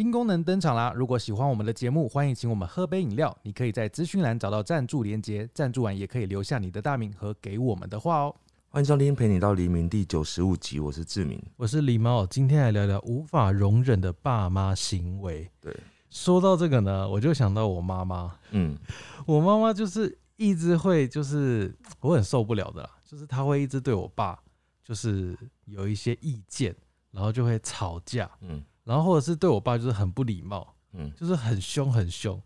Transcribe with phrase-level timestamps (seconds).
[0.00, 0.94] 新功能登场啦！
[0.96, 3.36] 如果喜欢我们的节目，欢迎请我们喝杯饮料。
[3.42, 8.34] 你可以在资讯栏找到赞助连接，赞助完也可以留下你的大名和给我们的话哦。
[8.70, 11.38] 欢迎收听《陪你到黎明》第九十五集，我是志明。
[11.54, 15.46] 我是狸猫，今天来聊聊无法容忍的爸妈行为。
[15.60, 15.76] 对，
[16.08, 18.34] 说到这个呢，我就想到我妈妈。
[18.52, 18.78] 嗯，
[19.26, 24.40] 我妈妈就是一直会，就是我很受不了的啦，就是她会一直对我爸，
[24.82, 26.74] 就是有一些意见，
[27.10, 32.40] 然后就会吵架，嗯然后或者是对我爸就是很不礼貌，嗯，就是很凶很凶，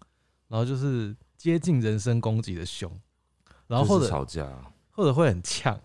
[0.48, 2.91] 然后就是接近人身攻击的凶，
[3.66, 4.47] 然后或者吵架，
[4.91, 5.79] 或者会很呛，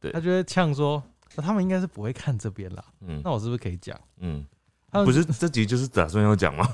[0.00, 1.02] 对他就会呛说，
[1.34, 3.98] 那他们应该是不会看这边啦，嗯那我是不是可以讲？
[4.18, 4.46] 嗯，
[4.90, 6.66] 他们不是这集就是打算要讲吗？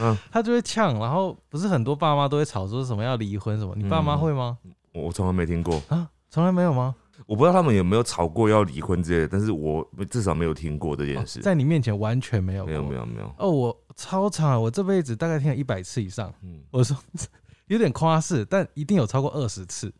[0.00, 4.58] 嗯 他就会呛，然后不是很多爸妈都会吵说什么要离婚什么，你爸妈嗯会吗？
[4.92, 6.94] 我我从来没听过，啊，从来没有吗？
[7.26, 11.38] 我不知道他们有没有吵过要离婚之类的，但是我至少没有听过这件事。
[11.40, 12.94] 哦在你面前完全没有，没有没。
[12.94, 16.32] 有没有，哦，我超长，我这辈子大概听了一百次以上。
[16.42, 16.96] 嗯我说
[17.68, 19.92] 有点夸饰，但一定有超过二十次。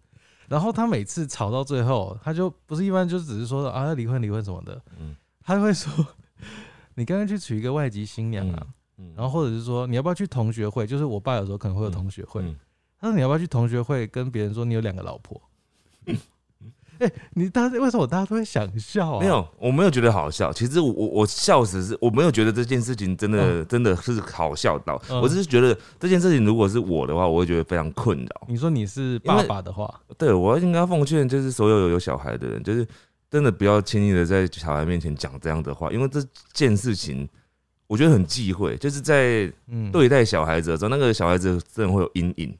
[0.48, 5.90] 然后他每次吵到最后，他就不是一般就只是说啊要离婚离婚什么的，嗯 他会说
[6.94, 8.66] 你刚刚去娶一个外籍新娘啊，
[8.98, 10.86] 嗯，然后或者是说你要不要去同学会？
[10.86, 12.54] 就是我爸有时候可能会有同学会，嗯
[13.00, 15.40] 他说你要不要去同学会跟别人说你有两个老婆？
[17.02, 19.20] 哎、你大家为什么大家都会想笑啊？
[19.20, 20.52] 没有，我没有觉得好笑。
[20.52, 28.46] 其实我我我笑死是，我没有觉得这件事情真的、真的是好笑到，嗯我只是觉得这件事情如果是我的话，我会觉得非常困扰。
[28.48, 32.86] 你说你是爸爸的话，对我应该奉劝，就是所有有小孩的人，就是
[33.30, 37.28] 真的不要轻易的在小孩面前讲这样的话，因为这件事情
[37.86, 42.56] 我觉得很忌讳，就是在嗯，对待小孩子的时候，那个小孩子真的会有阴影。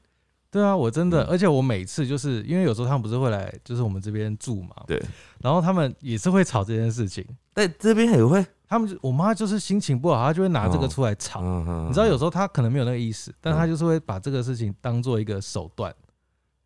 [0.53, 1.27] 对啊，我真的，嗯。
[1.27, 5.01] 而且我每次就是因为有时候他们不是会来，就是我们这边住嘛，对，
[5.41, 11.41] 然后他们也是会吵这件事情，但这边也会，他们就我妈就是心情不好，她就会拿这个哦出来吵。
[11.41, 15.91] 嗯嗯你知道，有时候她可能没有那个意思，但她就是会把这个事情当做一个手段，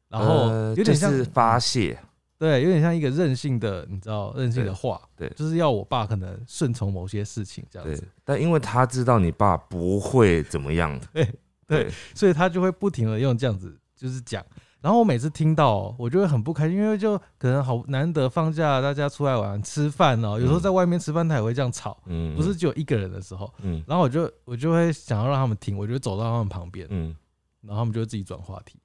[0.09, 1.97] 然后呃有点像、就是发泄，
[2.37, 5.29] 对，有点像一个任性的，你知道任性的话，对。
[5.29, 11.27] 对就是要我爸可能顺从某些事情这样子，，但因为他知道你爸不会怎么样， 对
[11.67, 14.45] 对，所以他就会不停的用这样子就是讲。
[14.79, 23.51] 然后我每次听到哦，我就会很不开心，因为就可能好难得放假，大家出来玩吃饭哦，有时候嗯在外面吃饭他也会这样吵，嗯，不是，只有一个人的时候。
[23.63, 27.13] 嗯然后我就我就会想要让他们听，我就走到他们旁边，嗯，
[27.61, 28.79] 然后他们就会自己转话题。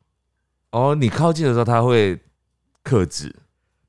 [0.70, 2.18] 哦，你靠近的时候他会
[2.82, 3.32] 克制，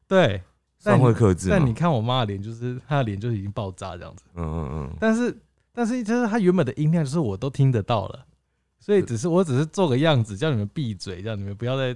[0.05, 0.43] 对，
[0.83, 4.25] 但算会克制吗，但你看我妈的脸，就是她的脸就已经爆炸这样子。
[4.35, 5.35] 嗯嗯嗯，但是
[5.71, 8.25] 但是就是她原本的音量，就是我都听得到了，
[8.83, 11.95] 所以只是我只是做个样子，叫你们闭嘴，叫你们不要再。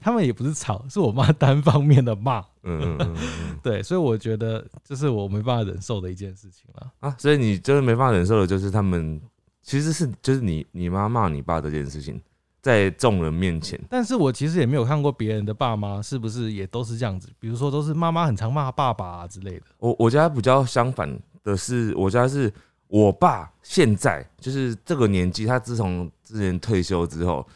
[0.00, 6.90] 他们也不是吵，是我妈单方面的骂，嗯嗯嗯嗯 对，所以我觉得这是我没办法忍受的一件事情了。
[7.00, 9.20] 啊，所以你就是没办法忍受的，就是他们
[9.60, 12.20] 其实是就是你你妈骂你爸这件事情，
[12.62, 19.66] 在众人面前，但是我其实也没有看过别人的爸妈是不是也都是这样子，比如说都是妈妈很常骂爸爸啊之类的。
[19.78, 22.52] 我我家比较相反的是，我家是
[22.92, 27.46] 我爸现在就是这个年纪，他自从之前退休之后，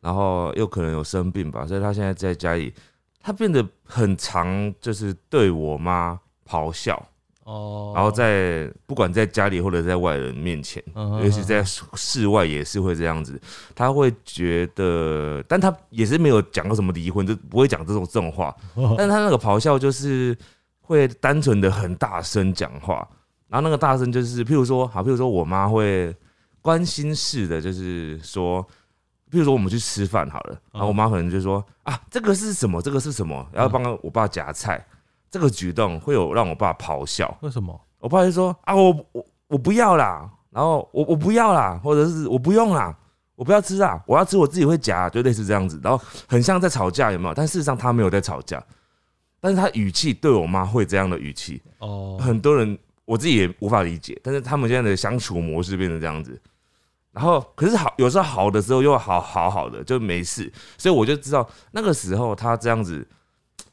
[0.00, 2.72] 然后又可能有生病吧，所以他现在在家里，
[3.20, 6.18] 他变得很常就是对我妈
[6.48, 6.96] 咆哮，
[7.44, 13.38] 哦，然后在不管在家里或者在外人面前，嗯尤其在室外也是会这样子，
[13.74, 18.56] 他会觉得，但他也是没有讲过什么离婚，就不会讲这种这种话，
[18.96, 20.34] 但他那个咆哮就是
[20.80, 23.06] 会单纯的很大声讲话，
[23.48, 26.14] 然后那个大声就是，譬如说，好，譬如说我妈会
[26.60, 28.62] 关心式的，就是说，
[29.30, 32.80] 譬如说我们去吃饭好了，然后我妈可能就说啊，这个是什么？
[32.82, 33.46] 这个是什么？
[33.52, 34.84] 然后帮我爸夹菜，
[35.30, 37.80] 这个举动会有让我爸咆哮，为什么？
[37.98, 42.96] 我爸就说啊，我我我不要啦，然后我我不要啦，或者是我不用啦。
[43.36, 44.02] 我不要吃啊！
[44.06, 47.34] 我要吃，我自己会夹，就类似这样子，然后很像在吵架，有没有？
[47.34, 48.64] 但事实上他没有在吵架，
[49.40, 56.38] 但是他语气对我妈会这样的语气，哦，很多人我自己也无法理解，但是他们现在的相处模式变成这样子，
[57.12, 63.06] 然后可是好有时候好的时候又好好好的就没事，所以我就知道那个时候他这样子，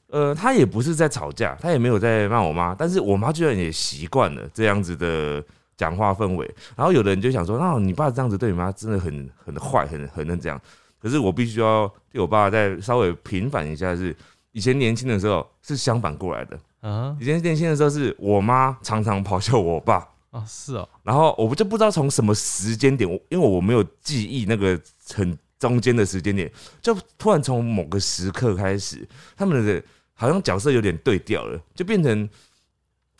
[0.08, 5.44] 呃，他也不是在吵架，他也没有在骂我妈，但是我妈居然也习惯了这样子的
[5.76, 10.62] 讲话氛围，然后有的人就想说，那你爸这样子对你妈真的很很坏，很很能这样，
[11.02, 14.16] 可是我必须要对我爸再稍微平反一下是。
[14.56, 17.18] 以前年轻的时候是相反过来的，啊。
[17.20, 24.80] 以前年轻的时候是我妈常常咆哮我爸，啊是哦，然后我就不知道从什么时间点，我因为我没有记忆那个
[25.14, 26.52] 很中间的时间点，
[26.82, 29.82] 就突然从某个时刻开始，他们的
[30.14, 32.30] 好像角色有点对调了，就变成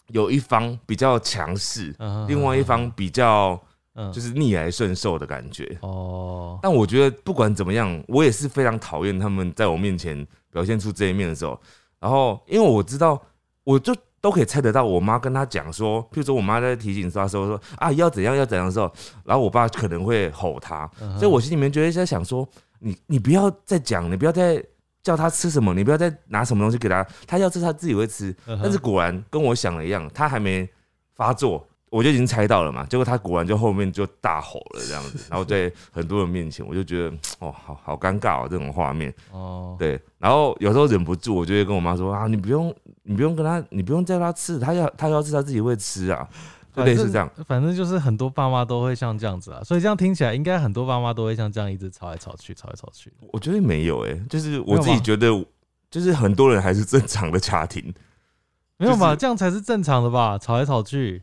[0.08, 2.28] 有一方比较强势，嗯。
[2.28, 3.60] 另外一方比较
[3.96, 5.78] 嗯，就是逆来顺受的感觉。
[5.82, 11.60] 哦，但我觉得不管怎么样，我也是非常讨厌他们在我面前表现出这一面的时候。
[12.00, 13.22] 然后，因为我知道，
[13.64, 18.92] 我就都可以猜得到，我妈跟他讲说，譬如说我妈在提醒他说说啊要怎样要怎样的时候，
[19.26, 22.48] 然后我爸可能会吼他，嗯所以我心里面觉得在想说，
[22.80, 24.64] 你你不要再讲，你不要再
[25.02, 28.34] 叫他吃什么，你不要再拿什么东西给他，他要吃他自己会吃。
[28.46, 30.70] 嗯但是果然跟我想的一样，他还没
[31.16, 32.84] 发作，我就已经猜到了嘛。
[32.88, 39.14] 结果他果然就后面就大吼了这样子，然后在很多人面前，我就觉得哦，好好尴尬哦，这种画面。
[39.32, 42.74] 哦，对，然后有时候忍不住，我就会跟我妈说啊，你不用，
[43.04, 46.28] 你不用跟他，你不用叫他吃，他要他要吃他自己会吃啊，
[46.76, 47.30] 就类似这样。
[47.48, 53.14] 反正就是很多爸妈都会像这样子啊，所以这样听起来，应该很多爸妈都会像这样一直吵来吵去，吵来吵去。
[53.32, 55.28] 我觉得没有诶、就是我自己觉得，
[55.92, 57.94] 就是很多人还是正常的家庭，
[58.78, 59.10] 没有吧？
[59.10, 60.40] 就是这样才是正常的吧？
[60.40, 61.22] 吵来吵去，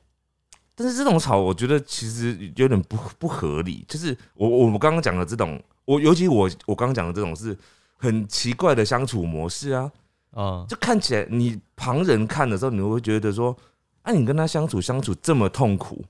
[0.82, 3.85] 但是这种吵，我觉得其实有点不不合理。
[3.87, 7.55] 就是我我们刚刚讲的这种，我尤其我我刚刚讲的这种是
[7.99, 9.93] 很奇怪的相处模式啊，
[10.32, 13.55] 嗯，就看起来你旁人看的时候，你会觉得说，
[14.00, 16.03] 啊，你跟他相处相处这么痛苦，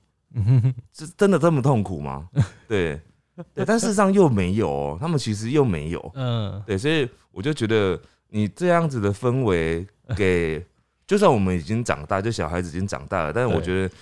[0.95, 2.29] 是真的这么痛苦吗？
[2.69, 3.01] 对
[3.53, 6.13] 对，但事实上又没有哦，他们其实又没有。
[6.15, 9.85] 嗯，对，所以我就觉得你这样子的氛围
[10.17, 10.65] 给，
[11.09, 13.95] 就算我们已经长大，就小孩子已经长大了，但是我觉得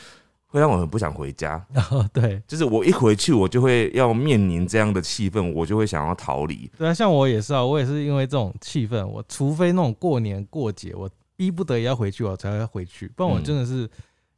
[0.49, 1.65] 会让我很不想回家。
[2.13, 6.71] 对就是我一回去，我就会要面临这样的气氛，我就会想要逃离。
[6.77, 13.89] 对啊，像我也是啊，我也是因为这种气氛，我除非那种过年过节，我逼不得已要回去，我才会回去，不然我嗯真的是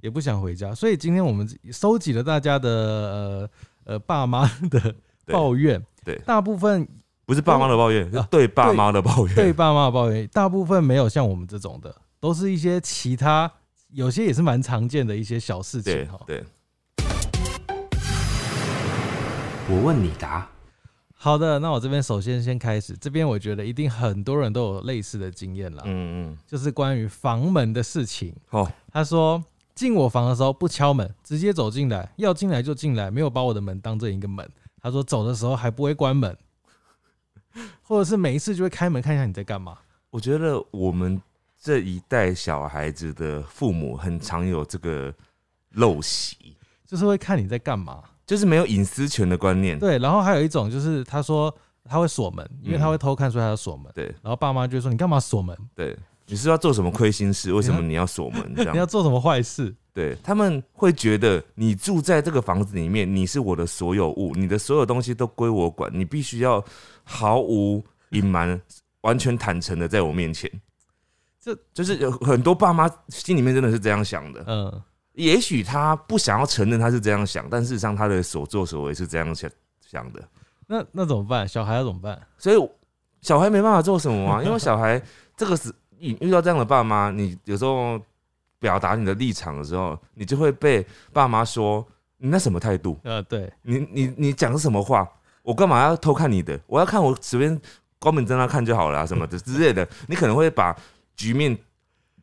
[0.00, 0.74] 也不想回家。
[0.74, 3.50] 所以今天我们收集了大家的呃
[3.84, 4.94] 呃爸妈的
[5.26, 6.86] 抱怨，对大部分
[7.24, 9.34] 不是爸妈的抱怨，是啊对爸妈的抱怨。
[9.36, 13.50] 对爸妈的抱怨，大部分没有像我们这种的，都是一些其他，
[13.92, 16.18] 有些也是蛮常见的一些小事情哈。
[16.26, 16.44] 对，
[19.68, 20.48] 我问你答。
[21.12, 28.34] 好的，那我这边首先先开始，这边我觉得一定很多人都有类似的经验啦，嗯嗯，就是关于房门的事情。
[28.46, 29.42] 好，他说
[29.74, 34.48] 进我房的时候不敲门，直接走进来，要进来就进来，没有把我的门当成一个门。
[34.80, 36.34] 他说走的时候还不会关门，
[37.82, 39.76] 或者是每一次就会开门看一下你在干嘛。
[40.08, 41.20] 我觉得我们
[41.62, 45.12] 这一代小孩子的父母很常有这个
[45.74, 48.02] 陋习，就是会看你在干嘛。
[48.26, 49.76] 就是没有隐私权的观念。
[49.76, 51.52] 对，然后还有一种就是他说
[51.84, 53.90] 他会锁门，因为他会偷看，所以他要锁门。
[53.92, 55.56] 对然后爸妈就说你干嘛锁门？
[55.74, 57.52] 对，你是要做什么亏心事？
[57.52, 58.40] 为什么你要锁门？
[58.54, 59.74] 这样你要做什么坏事？
[59.92, 66.64] 对他们会觉得你住在这个房子里面，你是我的所有物，你的所有东西都归我管，你必须要
[67.02, 68.58] 毫无隐瞒、
[69.00, 70.48] 完全坦诚的在我面前。
[71.40, 74.44] 这就是有很多爸妈心里面真的是这样想的。
[74.46, 74.82] 嗯，
[75.14, 79.50] 也许他不想要承认他是这样想，但事实上他的所作所为是这样想
[79.80, 80.22] 想的。
[80.66, 81.48] 那那怎么办？
[81.48, 82.20] 小孩要怎么办？
[82.38, 82.70] 所以
[83.22, 85.02] 小孩没办法做什么啊， 因为小孩
[85.36, 88.00] 这个是遇遇到这样的爸妈，你有时候
[88.58, 91.84] 表达你的立场的时候，你就会被爸妈说
[92.18, 95.08] 你那什么态度，呃，对，你你你讲的什么话，
[95.42, 96.60] 我干嘛要偷看你的？
[96.66, 97.60] 我要看我随便
[97.98, 100.76] 关门在那看就好了、啊，什么的之类的，你可能会把
[101.20, 101.54] 局面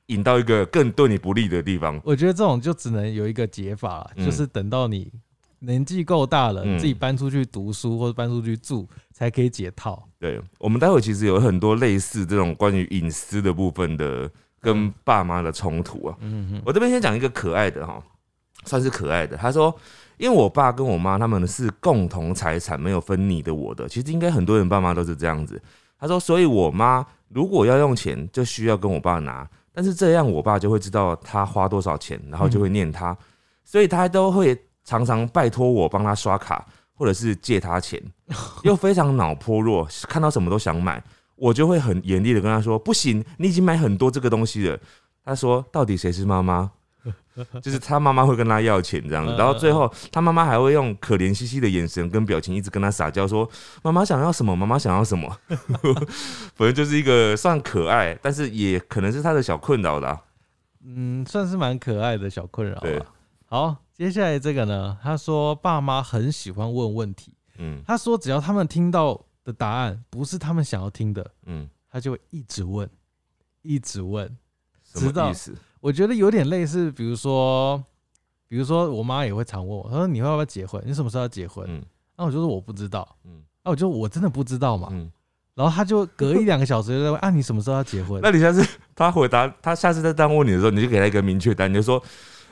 [0.08, 2.01] 引到一个更对你不利的地方。
[2.04, 5.12] 我觉得这种就只能有一个解法，嗯就是等到你
[5.60, 10.04] 年纪够大了，嗯自己搬出去读书或者搬出去住，才可以解套。
[10.18, 14.27] 对我们待会其实有很多类似这种关于隐私的部分的
[14.60, 16.18] 跟爸妈的冲突啊。
[16.22, 18.01] 嗯哼，我这边先讲一个可爱的哈，
[18.66, 19.38] 算是可爱的。
[19.38, 19.75] 他说，
[20.18, 23.88] 因为我爸跟我妈他们是共同财产，没有分你的我的。
[23.88, 25.62] 其实应该很多人爸妈都是这样子。
[26.00, 33.18] 他说，所以我妈如果要用钱，就需要跟我爸拿，但是这样我爸就会知道他花多少钱，然后就会念他，
[33.63, 38.01] 所以他都会常常拜托我帮他刷卡，或者是借他钱，
[38.63, 41.04] 又非常脑波弱，看到什么都想买。
[41.36, 44.80] 我就会很严厉的跟他说：“不行，你已经买很多这个东西了。”
[45.24, 46.72] 他说：“到底谁是妈妈？”
[47.62, 53.50] 就是他妈妈会跟他要钱这样子，然后最后他妈妈还会用可怜兮兮的眼神跟表情一直跟他撒娇说
[53.84, 54.56] ：“妈妈想要什么？
[54.56, 55.38] 妈妈想要什么？”
[56.56, 60.22] 反正就是一个算可爱，但是也可能是他的小困扰啦。
[60.84, 63.06] 嗯，算是蛮可爱的小困扰对吧。
[63.46, 72.89] 好，接下来这个呢，他说爸妈很喜欢问问题，嗯他说只要他们听到的答案不是他们想要听的，嗯，他就会一直问，
[73.62, 74.36] 一直问。
[74.84, 75.53] 什么意思？
[75.88, 77.82] 我觉得有点类似，比如说，
[78.50, 80.84] 比如说我妈也会常问我，她说你要不要结婚？
[80.86, 81.65] 你什么时候要结婚？
[81.65, 81.82] 嗯
[82.17, 84.89] 那我就说我不知道，嗯那我就我真的不知道嘛。
[84.91, 85.10] 嗯，
[85.56, 88.20] 然后她就隔一两个小时就在问啊，你什么时候要结婚？
[88.22, 92.03] 那你下次她回答，她下次再这样问你的时候，你就给她一个明确答案，你就说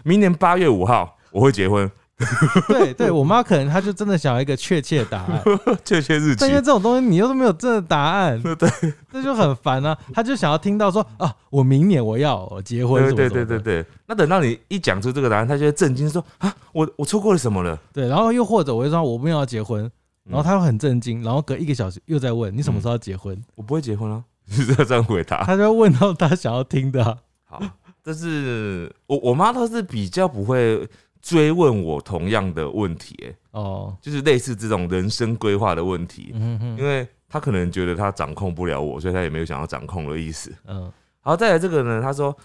[0.05, 1.91] 明年八月五号我会结婚，
[2.69, 5.43] 对对，我妈可能她就真的想要一个确切的答案，
[5.83, 8.69] 确切日期但因为这种东西你又都没有真的答案， 对
[9.11, 9.97] 这就很烦啊。
[10.13, 13.85] 她就想要听到说啊，我明年我要我结婚什对对对对对。
[14.07, 17.77] 那等到你一讲出这个答案，她就会震惊说啊，我我错过了什么了？
[17.91, 19.91] 对，然后又或者我就说我没有要结婚，
[20.23, 25.43] 然后她会很震惊，然后隔一个小时又在问你什么时候要结婚，我不会结婚啊，是这样回答。
[25.43, 27.61] 她就会问到她想要听的啊、好，
[28.01, 30.87] 但是我我妈倒是比较不会
[31.25, 40.53] 追问我同样的问题、欸，哦，就是类似这种人生规划的问题，嗯哼哼，因为他可能觉得他掌控不了我，所以他也没有想要掌控的意思。
[40.67, 40.91] 嗯，
[41.21, 42.37] 好，再来这个呢，他说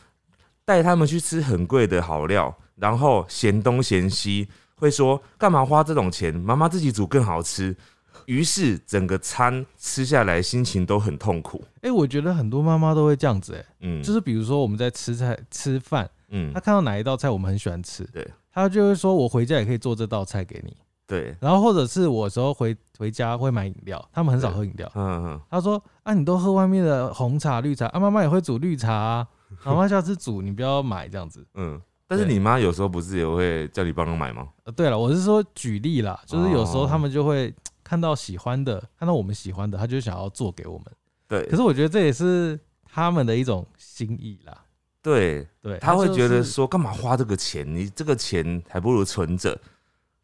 [0.65, 7.77] 带他们去吃很贵的好料，然后嫌东嫌西，会说干嘛花这种钱，妈妈自己煮更好吃。
[8.25, 11.63] 于是整个餐吃下来，心情都很痛苦。
[11.83, 16.51] 哎、我觉得很多妈妈都会这样子、哎，嗯，就是比如说我们在吃菜吃饭，嗯。
[16.55, 18.27] 她，看到哪一道菜我们很喜欢吃，对，
[18.63, 20.77] 她就会说我回家也可以做这道菜给你。
[21.07, 24.91] 对，然后或者是我有时候回回家会买饮料，他们很少喝饮料。
[24.95, 29.29] 嗯嗯，他说啊，你都喝外面的红茶、绿茶啊，妈妈也会煮绿茶啊，
[29.65, 31.45] 妈妈下次煮你不要买这样子。
[31.55, 31.81] 嗯。
[32.07, 34.49] 但是你妈有时候不是也会叫你帮忙买吗？
[34.65, 40.87] 呃，对了，我是说举例啦，就是有时候哦他们就会看到喜欢的，看到我们喜欢的，他就想要做给我们。
[41.29, 44.57] 对，可是我觉得这也是他们的一种心意啦。
[45.03, 47.67] 对，对，他会觉得说干嘛花这个钱？
[47.75, 49.59] 你这个钱还不如存着，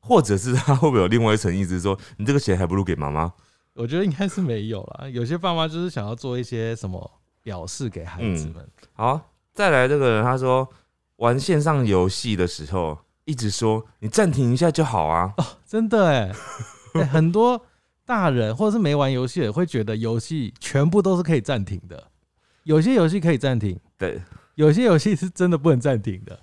[0.01, 3.33] 或者是他会不会有另外一层意思说，你这个钱还不如给妈妈？
[3.75, 5.09] 我觉得应该是没有啦。
[5.09, 7.11] 有些爸妈就是想要做一些什么
[7.43, 8.67] 表示给孩子们。
[8.93, 10.69] 好，再来这个人，他说
[11.17, 15.35] 玩线上游戏的时候，一直说你暂停一下就好啊。
[15.37, 16.33] 哦真的哎、
[16.95, 17.61] 欸很多
[18.07, 22.05] 大人或者是没玩游戏的会觉得游戏全部都是可以暂停的，
[22.63, 24.23] 有些游戏可以暂停，对
[24.57, 26.39] 有些游戏是真的不能暂停的。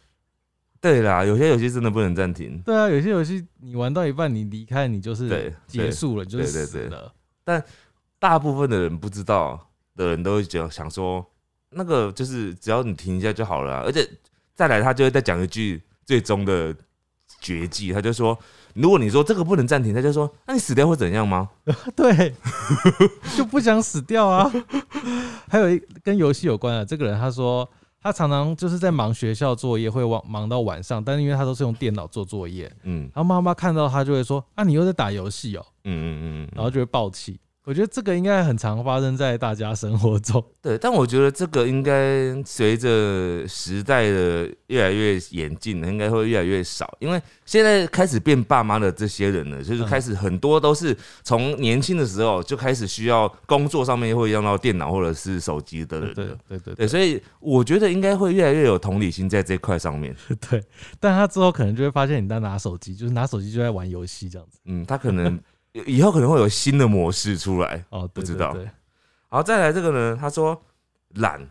[0.80, 2.60] 对啦，有些游戏真的不能暂停。
[2.60, 7.14] 对啊，有些游戏你玩到一半，你离开你就是对结束了，就是死了。
[8.20, 11.26] 大部分的人不知道的人都会讲想说，
[11.70, 14.10] 那个就是只要你停一下就好了啊、而且
[14.54, 16.76] 再来他就会再讲一句最终的
[17.42, 18.38] 绝技，他就说，
[18.76, 21.50] 如果你说这个不能暂停，他就说，那你死掉会怎样吗？
[21.96, 22.34] 对，
[23.38, 24.52] 就不想死掉啊。
[25.50, 27.70] 还有一跟游戏有关的，这个人他说
[28.04, 33.04] 他常常就是在忙学校作业，会忙忙到晚上，但是因为他都是用电脑做作业，嗯。
[33.16, 37.40] 然后妈妈看到他就会说啊，你又在打游戏哦，嗯嗯嗯嗯，然后就会爆气。
[37.66, 40.44] 我觉得这个应该很常发生在大家生活中。
[40.62, 46.94] 对，但我觉得这个应该随着时代的越来越演进，应该会越来越少。
[47.00, 56.38] 因为现在开始变爸妈的这些人呢，就是嗯开始很多都是从年轻的时候就开始需要工作上面会用到电脑或者是手机的人对了。
[56.50, 60.14] 对对对，所以我觉得应该会越来越有同理心在这块上面。
[60.28, 60.64] 对 对，
[61.00, 64.60] 但他之后可能就会发现你在拿手机，就是拿手机就在玩游戏这样子。
[64.66, 65.40] 嗯，他可能
[65.74, 67.84] 以后可能会有新的模式出来。
[67.90, 68.56] 哦，不知道
[69.28, 70.62] 好，再来这个呢，他说
[71.16, 71.44] 懒，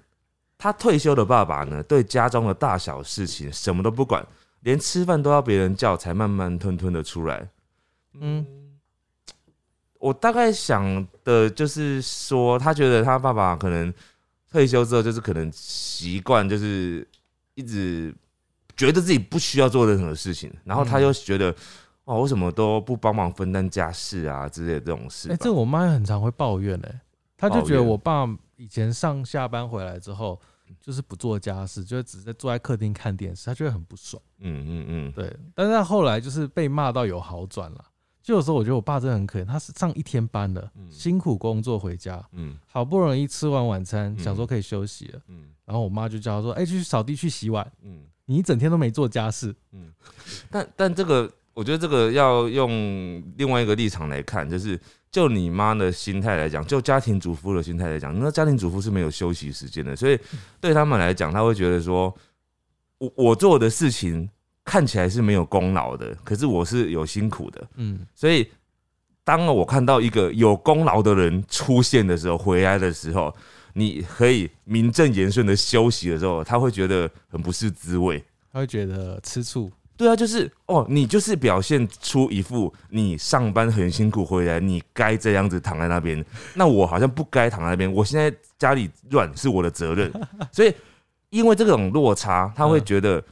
[0.56, 4.24] 他退休的爸爸呢，对家中的大小事情什么都不管，
[4.60, 7.48] 连吃饭都要别人叫才慢慢吞吞的出来。
[8.14, 8.46] 嗯，
[9.98, 13.92] 我大概想的就是说，他觉得他爸爸可能
[14.50, 17.04] 退休之后，就是可能习惯就是
[17.54, 18.14] 一直
[18.76, 21.52] 觉得自己不需要做任何事情，然后他嗯又觉得。
[22.04, 25.35] 哦，为什么都不帮忙分担家事啊之类的这种事吧？
[25.35, 27.00] 哎、这我妈也很常会抱怨哎、
[27.37, 30.40] 她就觉得我爸以前上下班回来之后，
[30.80, 34.21] 就是不做家事，就是只是坐在客厅看电视，她觉得很不爽。
[34.40, 37.85] 嗯嗯嗯，对，但是她后来就是被骂到有好转了。
[38.23, 49.52] 就有时候我觉得我爸真的很可怜，他是上一天班的，嗯辛苦工作回家，嗯好不容易吃完晚餐，嗯想说可以休息了，嗯然后我妈就叫他说：“哎、去扫地去洗碗，嗯你一整天都没做家事。
[49.73, 49.92] 嗯，
[50.49, 54.78] 但但这个，我觉得这个要用另外一个立场来看，就是
[55.11, 60.18] 就你妈的心态来讲，就家庭主妇的心态来讲，那家庭主妇是没有休息时间的，所以
[60.61, 62.14] 对他们来讲，他会觉得说，
[62.99, 64.28] 我我做的事情
[64.64, 68.49] 看起来是没有功劳的，可是我是有辛苦的，”嗯，所以
[69.23, 73.35] 当我看到一个有功劳的人出现的时候，回来的时候，
[73.75, 78.25] 你可以名正言顺的休息的时候，他会觉得很不是滋味。
[78.50, 79.71] 他会觉得吃醋。
[80.02, 87.90] 对啊，就是哦，你就是表现出一副你上班很辛苦回来，你该这样子躺在那边，那我好像不该躺在那边。
[87.92, 90.12] 我现在家里乱是我的责任，
[90.50, 90.75] 所以
[91.30, 93.23] 因为这种落差，他会觉得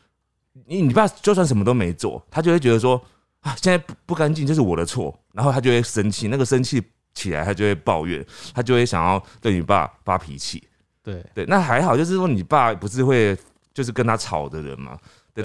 [0.67, 2.95] 你你爸就算什么都没做，他就会觉得说
[3.41, 6.81] 啊，现在不不干净就是我的错，然后他就会生气，那个生气
[7.15, 8.25] 起来，他就会抱怨，
[8.55, 10.63] 他就会想要对你爸发脾气。
[11.03, 13.37] 对，对，那还好，就是说你爸不是会
[13.73, 14.97] 就是跟他吵的人嘛，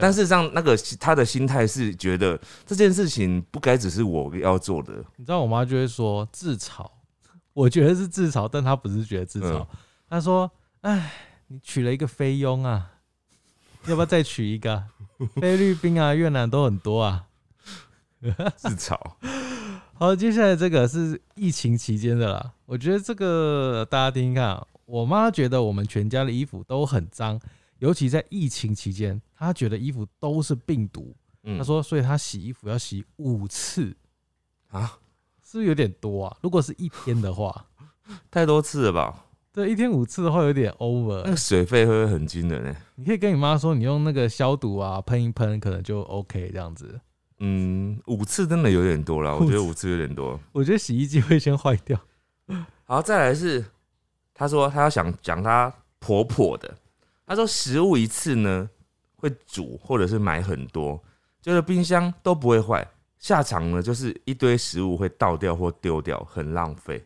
[0.01, 6.85] 但事实上那个他的心态是觉得这件事情不该只是我要做的，你知道我妈就会说自嘲，
[7.53, 9.67] 我觉得是自嘲，但她不是觉得自嘲嗯，
[10.09, 11.11] 她说：“哎，
[11.47, 12.91] 你娶了一个菲佣啊，
[13.87, 14.83] 要不要再娶一个？
[15.39, 17.25] 菲律宾啊、越南都很多啊。
[18.55, 18.97] 自嘲。
[19.97, 24.67] ”好，接下来这个是疫情期间的啦，我觉得这个大家听听看啊。
[24.85, 27.39] 我妈觉得我们全家的衣服都很脏，
[27.79, 31.15] 尤其在疫情期间，他觉得衣服都是病毒。
[31.43, 33.95] 嗯她说，所以他洗衣服要洗五次，
[34.69, 34.97] 啊，
[35.43, 36.37] 是不是有点多啊？
[36.41, 37.67] 如果是一天的话，
[38.31, 39.25] 太多次了吧？
[39.51, 41.31] 对，一天五次的话有点 over 那。
[41.31, 46.99] 个水费会不会很惊人呢、你可以跟你妈说，你用那个消毒啊，喷一喷，可能就 OK 这样子。
[47.39, 50.39] 嗯，五次真的有点多了，我觉得五次有点多。
[50.51, 51.99] 我觉得洗衣机会先坏掉。
[52.85, 53.63] 好，再来是，
[54.33, 56.77] 他说他要想讲他婆婆的，
[57.25, 58.69] 他说食物一次呢
[59.15, 61.01] 会煮或者是买很多，
[61.41, 67.03] 就是冰箱都不会坏，下场呢就是一堆食物会倒掉或丢掉，很浪费。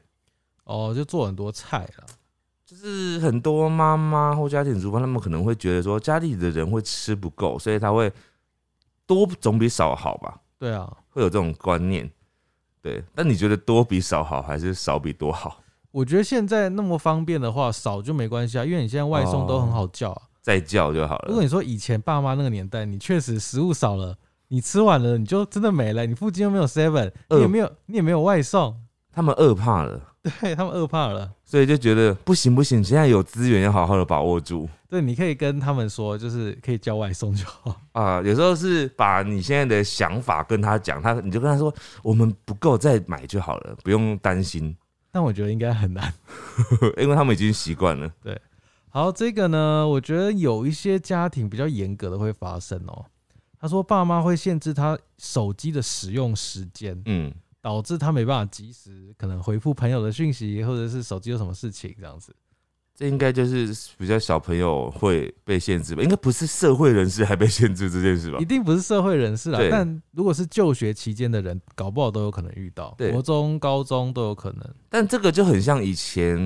[0.66, 2.06] 哦，就做很多菜了。
[2.66, 8.14] 就是很多妈妈或家庭主妇，他们可能会觉得说家里的人会吃不够，所以他会
[9.08, 12.08] 多总比少好吧，对啊，会有这种观念。
[12.80, 15.64] 对，但你觉得多比少好，还是少比多好？
[15.92, 20.22] 我觉得现在那么方便的话，少就没关系啊，因为你现在外送都很好叫啊。
[20.42, 21.26] 再叫就好了。
[21.28, 24.16] 如果你说以前爸妈那个年代，你确实食物少了，
[24.48, 28.76] 你吃完了你就真的没了，你附近又没有 seven，你也没有你也没有外送，
[29.12, 30.02] 他们饿怕了，
[30.42, 31.30] 对他们饿怕了。
[31.44, 37.76] 所以就觉得不行不行，现在有资源要好好的把握住对，你可以跟他们说，就是可以叫外送就好。
[37.92, 38.22] 啊。
[38.22, 44.76] 有时候是把你现在的想法跟他讲，他你就跟他说，我们不够再买就好了，不用担心，
[45.12, 46.14] 但我觉得应该很难。
[46.98, 48.12] 因为他们已经习惯了。
[48.22, 48.40] 对
[48.90, 53.06] 好，这个呢，我觉得有一些家庭比较严格的会发生哦。
[53.60, 62.36] 他说，爸妈会限制他手机的使用时间，嗯，导致他没办法及时可能回复朋友的讯息，或者是手机有什么事情这样子。
[63.00, 66.04] 这应该就是比较小朋友会被限制吧？
[66.04, 68.44] 应该不是社会人士还被限制这件事吧一？
[68.44, 74.70] 定不是社会人士啦，但如果是就学期间的人，搞不好都有可能遇到，对国中、高中都有可能。
[74.90, 76.38] 但这个就很像以前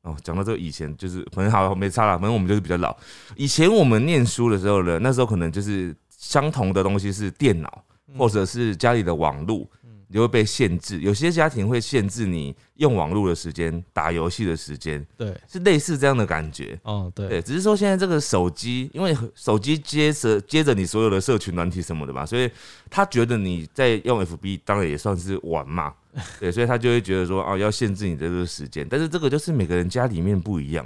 [0.00, 2.96] 哦，讲到这个以前就是很好没差了，反正我们就是比较老。
[3.36, 7.84] 以前我们念书的时候呢，那时候可能就是相同的东西是电脑
[8.16, 9.68] 或者是家里的网络，
[10.10, 10.98] 你就会被限制。
[11.00, 16.76] 有些家庭会限制你用网络的时间、打游戏的时间，对，是类似这样的感觉。
[16.82, 22.50] 哦，对，对，只是说现在这个手机，因为手机接着接着你所有的社群软体什么的嘛，所以
[22.90, 25.94] 他觉得你在用 FB，当然也算是玩嘛，
[26.40, 28.84] 对，所以他就会觉得说，哦，要限制你的这个时间。
[28.90, 30.84] 但是这个就是每个人家里面不一样。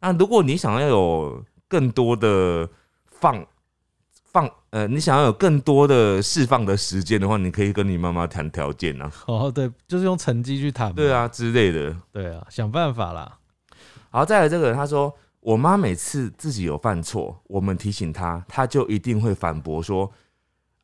[0.00, 2.68] 那如果你想要有更多的
[3.10, 3.46] 放放，
[4.70, 10.92] 呃，你想要有更多的释放的时间的话，你可以跟你妈妈谈条件啊，哦，对，就是用成绩去谈。
[10.92, 11.96] 对，啊之类的。
[12.12, 13.38] 对啊，想办法啦。
[14.10, 20.12] 好，再来这个人，他说我妈每次自己有犯错，我们提醒她，她就一定会反驳说：“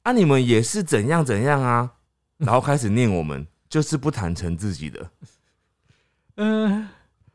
[0.05, 1.93] 啊，你们也是怎样怎样啊。”
[2.39, 5.11] 然后开始念我们，就是不坦诚自己的，
[6.37, 6.89] 嗯、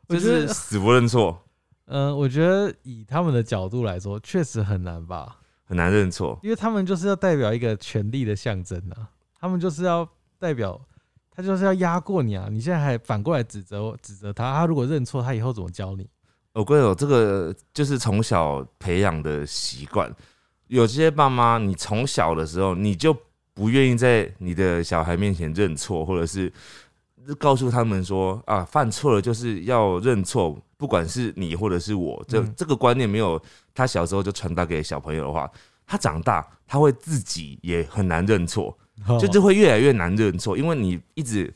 [0.08, 1.42] 我就，是死不认错，
[1.86, 5.38] 嗯、我觉得以他们的角度来说，确实很难吧，
[5.70, 6.36] 很难认错。
[6.42, 10.06] 因为他们就是要代表一个权力的象征啊，他们就是要
[10.36, 10.78] 代表，
[11.30, 16.10] 他就是要压过你啊，你现在还反过来指责指责他，他如果认错，他以后怎么教你？
[16.54, 20.12] 我跟你说，这个就是从小培养的习惯。
[20.66, 23.16] 有些爸妈，你从小的时候你就
[23.54, 26.52] 不愿意在你的小孩面前认错，或者是
[27.38, 32.54] 告诉他们说啊，犯错了就是要认错，不管是你或者是我，这嗯。
[32.56, 33.40] 这个观念没有
[33.74, 35.50] 他小时候就传达给小朋友的话，
[35.86, 39.28] 他长大他会自己也很难认错，就哦。
[39.28, 41.52] 就会越来越难认错，因为你一直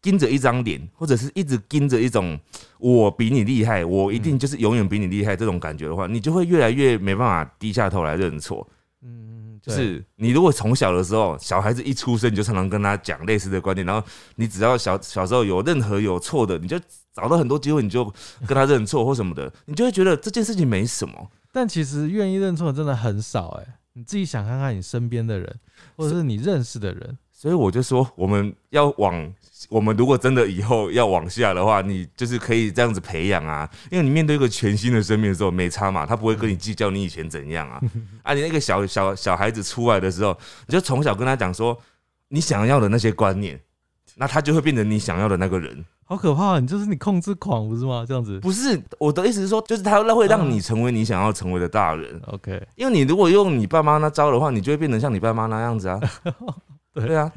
[0.00, 2.38] 盯着一张脸，或者是一直盯着一种
[2.78, 8.66] 我比你厉害，我一定就是永远比你厉害这种感觉的话，你就会越来越没办法低下头来认错。
[9.02, 16.78] 嗯，对就是你如果从小的时候，小孩子一出生你就常常跟他讲类似的观点，然后你只要小小时候有任何有错的，你就
[17.14, 18.04] 找到很多机会，你就
[18.46, 21.30] 跟他认错或什么的，你就会觉得这件事情没什么。
[21.52, 25.58] 但其实愿意认错的真的很少哎、你自己想看看你身边的人，
[25.96, 29.32] 或者是你认识的人，所以我就说，我们要往
[29.68, 37.80] 我们如果真的以后要往下的话，你就是可以这样子培养啊，因为你面对一个全新的生命的时候，没差嘛，他不会跟你计较你以前怎样啊。
[38.24, 41.78] 啊，你那个小小小孩子出来的时候，你就从小跟他讲说
[42.28, 43.60] 你想要的那些观念，
[44.16, 45.84] 那他就会变成你想要的那个人。
[46.04, 46.58] 好可怕！
[46.58, 48.02] 你就是你控制狂不是吗？
[48.08, 52.18] 这样子不是我的意思是说，就是他会让你成为你想要成为的大人。
[52.32, 56.00] OK，因为你如果用你爸妈那招的话，你就会变成像你爸妈那样子啊。
[56.94, 57.30] 对对啊，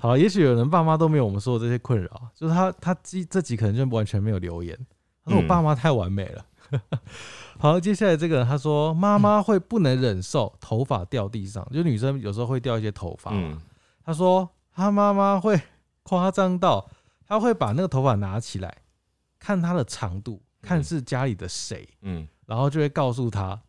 [0.00, 4.74] 好，也许有人爸妈都没有我们说的这些困扰，就是他他这这集可能就完全没有留言。
[5.22, 6.46] 他说我嗯爸妈太完美了。
[7.58, 13.50] 好，接下来这个人他说妈妈会不能忍受头发掉地上，就女生有时候会掉一些头发嘛。
[13.52, 13.60] 嗯，
[14.02, 15.60] 他说他妈妈会
[16.04, 16.88] 夸张到，
[17.26, 18.74] 他会把那个头发拿起来，
[19.38, 23.60] 看它的长度，看是家里的谁，嗯，然后就会告诉他，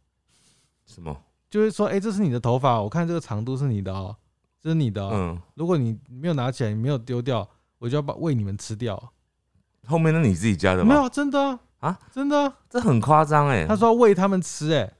[0.86, 1.15] 什么？
[1.50, 4.15] 就会说，哎、这是你的头发，我看这个长度是你的哦、
[4.62, 5.12] 这是你的、哦。
[5.13, 7.47] 嗯，如果你没有拿起来，你没有丢掉，
[7.80, 9.12] 我就要把喂你们吃掉。
[9.88, 10.93] 后面那你自己家的吗？
[10.93, 13.65] 没有，真的啊，啊真的啊、这很夸张哎。
[13.65, 14.93] 他说要喂他们吃、哎，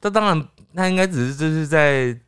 [0.00, 2.18] 这当然，那应该只是就是在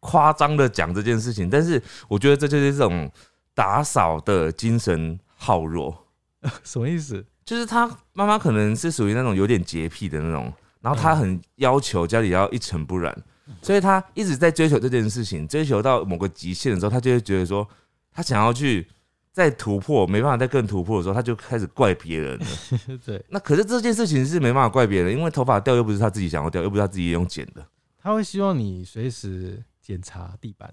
[0.00, 3.10] 夸张的讲这件事情，但是我觉得这就是这种
[3.54, 6.06] 打扫的精神好弱。
[6.62, 7.24] 什么意思？
[7.44, 13.16] 就是他妈妈可能是属于那种有点洁癖的那种，然后他很要求家里要一尘不染，
[13.62, 17.66] 所以他一直在追求这件事情，追求到某个极限的时候，他就会觉得说，
[18.12, 18.86] 他想要去
[19.32, 22.46] 再突破，没办法再更突破的时候，他就开始怪别人了。
[23.04, 27.66] 对，那可是这件事情是没办法怪别人，因为头发掉又不是他自己想要掉，又不是他自己用剪的，
[28.00, 30.72] 他会希望你随时检查地板。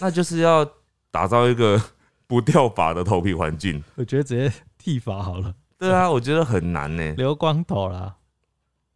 [0.00, 0.68] 那就是要
[1.10, 1.80] 打造一个
[2.26, 3.82] 不掉发的头皮环境。
[3.96, 7.14] 我觉得直接剃发好了，对啊，我觉得很难呢。
[7.16, 8.16] 留光头啦。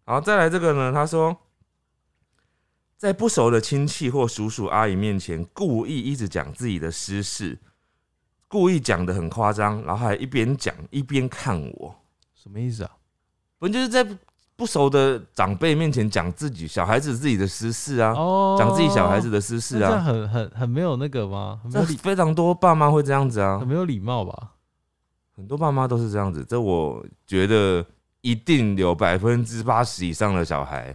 [0.04, 1.36] 好，再来这个呢，他说，
[2.98, 7.56] 在不熟的亲戚或叔叔阿姨面前，故意一直讲自己的私事，
[8.48, 11.94] 故意讲的很夸张，然后还一边讲一边看我，
[12.34, 12.90] 什么意思啊？
[13.60, 14.04] 不就是在
[14.56, 21.60] 不熟的长辈面前讲自己小孩子自己的私事啊，哦，讲自己小孩子的私事啊这样啊，很很很没有那个吗？
[21.62, 24.54] 很没这有礼，非常多爸妈会这样子啊很，没有礼貌吧？
[25.36, 27.86] 很多爸妈都是这样子，这我觉得
[28.22, 30.92] 一定有百分之八十以上的小孩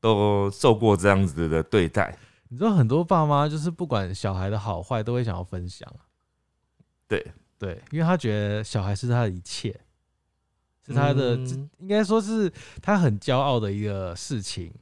[0.00, 2.16] 都受过这样子的对待。
[2.48, 5.88] 你知道很多爸妈就是不管小孩的好坏，都会想要分享。
[7.06, 7.24] 对
[7.58, 9.78] 对，因为他觉得小孩是他的一切，
[10.86, 14.72] 是他的，嗯应该说是他很骄傲的一个事情，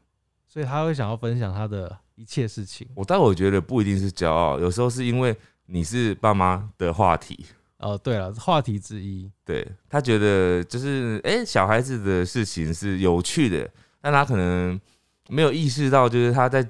[0.47, 2.89] 所以他会想要分享他的一切事情。
[2.95, 7.45] 我但我觉得不一定是骄傲，有时候是因为你是爸妈的话题，
[7.79, 14.81] 哦，对了，话题之一，对他觉得就是哎、诶小孩子的事情是有趣的，但他可能
[15.29, 16.67] 没有意识到，就是他在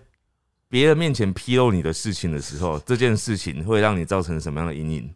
[0.69, 5.15] 别人面前披露你的事情的时候，这件事情会让你造成什么样的阴影？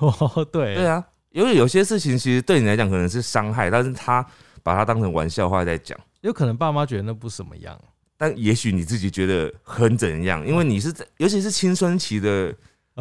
[0.00, 4.24] 哦， 对，对啊，因为有些事情其实对你来讲可能是伤害，但是他
[4.62, 5.98] 把它当成玩笑话在讲。
[6.22, 7.78] 有可能爸妈觉得那不怎么样，
[8.16, 12.54] 但也许你自己觉得很怎样，因为你是在，尤其是青春期的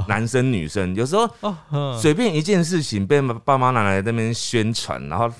[0.07, 5.31] 男生女生，有时候哦，随便一件事情被爸妈拿来那边宣传，然后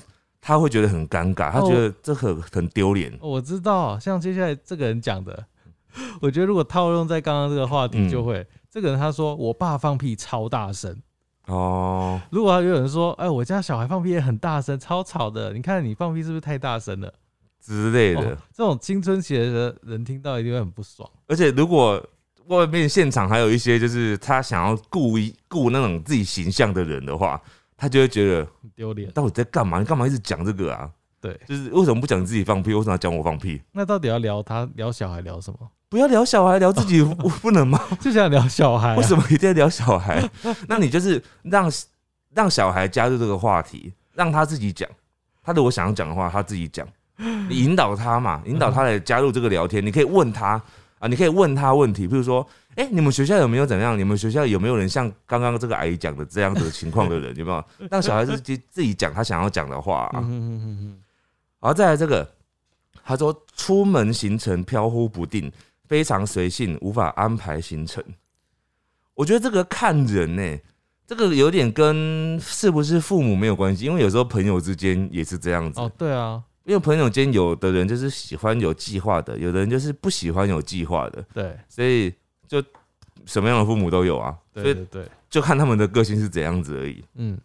[0.46, 3.10] 他会觉得很尴尬，他觉得这很很丢脸。
[3.14, 5.42] 哦我知道，像接下来这个人讲的，
[6.20, 10.94] 我觉得如果套用在刚刚这个话题，嗯就会、这个人他说我爸放屁超大声。
[11.46, 17.10] 哦，如果有人说，哎，我家小孩放屁也很大声，超吵的，你看你放屁是不是太大声了？
[17.62, 18.20] 之类的。
[18.20, 21.08] 哦，这种青春期的人听到一定会很不爽。
[21.26, 22.02] 而且如果
[22.48, 27.40] 外面现场还有一些就是他想要故意顾那种自己形象的人的话，
[27.76, 29.10] 他就会觉得很丢脸。
[29.12, 29.78] 到底在干嘛？
[29.78, 30.90] 你干嘛一直讲这个啊？
[31.20, 32.74] 对，就是为什么不讲自己放屁？
[32.74, 33.60] 为什么要讲我放屁？
[33.72, 35.58] 那到底要聊他聊小孩聊什么？
[35.88, 37.80] 不要聊小孩，聊自己不 不能吗？
[38.00, 40.22] 就想聊小孩、啊，为什么一定要聊小孩？
[40.68, 41.70] 那你就是让
[42.34, 44.88] 让小孩加入这个话题，让他自己讲。
[45.42, 46.86] 他如果想要讲的话，他自己讲。
[47.48, 49.84] 你引导他嘛，引导他来加入这个聊天。
[49.84, 50.60] 你可以问他
[50.98, 52.44] 啊，你可以问他问题，比如说，
[52.76, 53.98] 哎、你们学校有没有怎样？
[53.98, 57.34] 你们学校有没有人像刚刚这个阿姨讲的这样的情况的人？
[57.38, 57.64] 有没有？
[57.90, 60.18] 让小孩子自自己讲他想要讲的话、啊。
[60.18, 61.00] 嗯哼哼哼哼
[61.60, 62.28] 然后再来这个，
[63.04, 65.50] 他说出门行程飘忽不定，
[65.88, 68.04] 非常随性，无法安排行程。
[69.14, 70.58] 我觉得这个看人呢、
[71.06, 75.80] 这个有点跟是不是父母没有关系，因为有时候朋友之间也是这样子。
[75.80, 82.12] 哦，对啊，因为朋友间有的人就是喜欢有计划的，有的人就是不喜欢有计划的，对所以
[82.62, 82.68] 就
[83.26, 87.04] 什么样的父母都有啊，所以对对对，就看他们的个性是怎样子而已。
[87.14, 87.38] 嗯。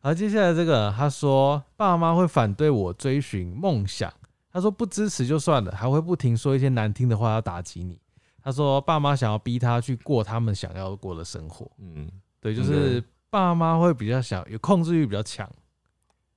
[0.00, 4.12] 好，接下来这个他说爸妈会反对我追寻梦想，
[4.52, 7.98] 他说不支持就算了，还会不停说一些难听的话要打击你。
[8.42, 12.06] 他说爸妈想要逼他去过他们想要过的生活，嗯，
[12.38, 15.50] 对，就是爸妈会比较想有控制欲比较强，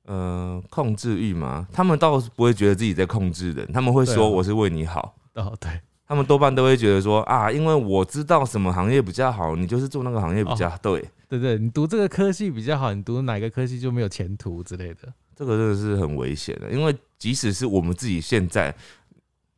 [0.05, 5.13] 呃，控制欲嘛，他们倒是不会觉得自己在控制人，他们会对啊说我是为你好。
[5.33, 5.69] 哦，对，
[6.07, 11.09] 他们多半都会觉得说啊，因为我知道什么行业比较好，你就是做那个行业比较哦对。
[11.29, 15.13] 对对，你读这个科系比较好，你读哪个科系就没有前途之类的。
[15.35, 18.73] 这个真的是很危险的，因为即使是我们自己现在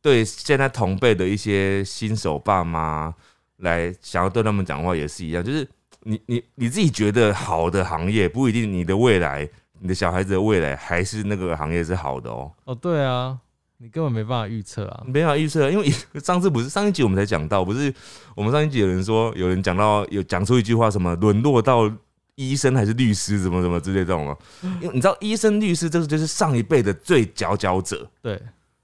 [0.02, 3.14] 对现在同辈的一些新手爸妈
[3.58, 5.66] 来想要对他们讲话，也是一样，就是
[6.02, 13.38] 你你你自己觉得好的行业，不一定你的未来，你的小孩子的未来还是那个行业是好的哦，哦，对啊，
[13.82, 15.02] 你根本没办法预测啊。
[15.06, 15.90] 没法预测，因为
[16.22, 17.92] 上次不是上一集我们才讲到，不是
[18.36, 21.90] 我们上一集有人说有人讲到有讲出一句话，什么沦落到
[22.34, 24.36] 医生还是律师，怎么怎么之类这种吗？
[24.82, 28.38] 因为你知道医生、律师这个就是上一辈的最佼佼者，对，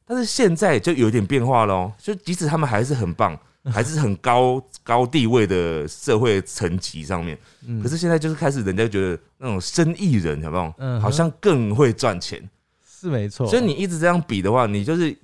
[0.07, 10.75] 但是现在就有点变化喽，就即使他们还是很棒，还是很高高地位的社会层级上面，嗯，可是现在就是开始人家觉得那种生意人，好不好？
[10.79, 12.43] 嗯好像更会赚钱，
[13.07, 13.47] 是没错。
[13.47, 15.17] 所以你一直这样比的话，你就是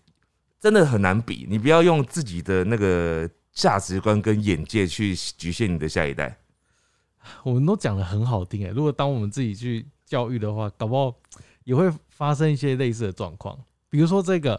[0.61, 1.47] 真的很难比。
[1.49, 6.39] 你不要用自己的那个价值观跟眼界去局限你的下一代。
[7.43, 11.15] 我们都讲的很好听哎，如果当我们自己去教育的话，搞不好
[11.65, 13.59] 也会发生一些类似的状况。
[13.89, 14.59] 比如说这个，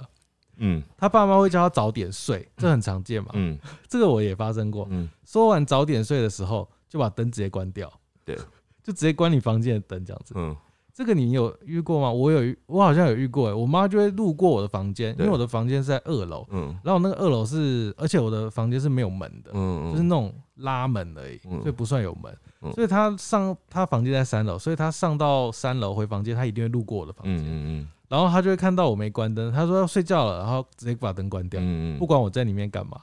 [0.58, 3.32] 嗯他爸妈会叫他早点睡，这很常见嘛。
[3.34, 3.58] 嗯
[3.90, 4.88] 这个我也发生过。
[4.92, 7.92] 嗯，说完早点睡的时候，就把灯直接关掉，
[8.24, 8.36] 对，
[8.84, 10.34] 就直接关你房间的灯这样子。
[10.38, 10.56] 嗯
[10.94, 12.12] 这个你有遇过吗？
[12.12, 13.54] 我有，我好像有遇过哎。
[13.54, 16.78] 我妈就会路过我的房间，因对为我的房间是在二楼，嗯。
[16.84, 21.60] 然后那个二楼是，而且我的房间是没有门的，嗯，就是那种拉门而已，嗯。
[21.62, 22.32] 所以不算有门。
[22.62, 22.72] 嗯。
[22.74, 27.88] 所以她上她房间在三楼，所以她上到三楼回房间，她一定会路过我的房嗯间，嗯。
[28.08, 33.02] 然后她就会看到我没关灯，她说要睡觉了，然后直接把灯关掉，嗯不管我在里面干嘛。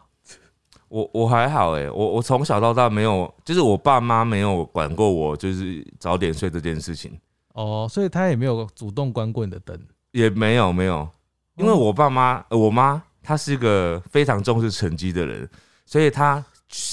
[0.88, 7.12] 我我还好哎、我我从小到大没有，就是我爸妈没有管过我，就是早点睡这件事情，
[7.60, 9.78] 哦，所以他也没有主动关过你的灯。
[10.12, 11.08] 也没有没有，
[11.56, 15.48] 因为我爸妈，呃我妈她是一个非常重视成绩的人，
[15.86, 16.44] 所以她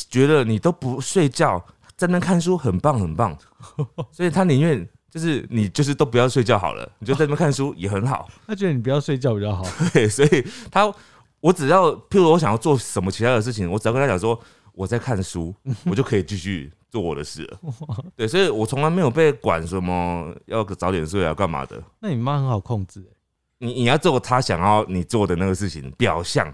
[0.09, 1.63] 觉得你都不睡觉，
[1.95, 3.35] 在那看书很棒很棒，
[4.11, 9.63] 所以她宁愿就是你就是都不要睡觉好了，你就在那边看书也很好， 他觉得你不要睡觉比较好。
[9.93, 10.93] 对，所以他
[11.39, 14.39] 我只要譬如我想要做什么其他的事情，我只要跟他讲说
[14.73, 17.59] 我在看书，我就可以继续做我的事了。
[18.15, 21.81] 对，所以我从来没有被管什么要早点睡啊，干嘛的。
[21.99, 23.15] 那你妈很好控制、欸，
[23.59, 26.53] 你你要做她想要你做的那个事情，表象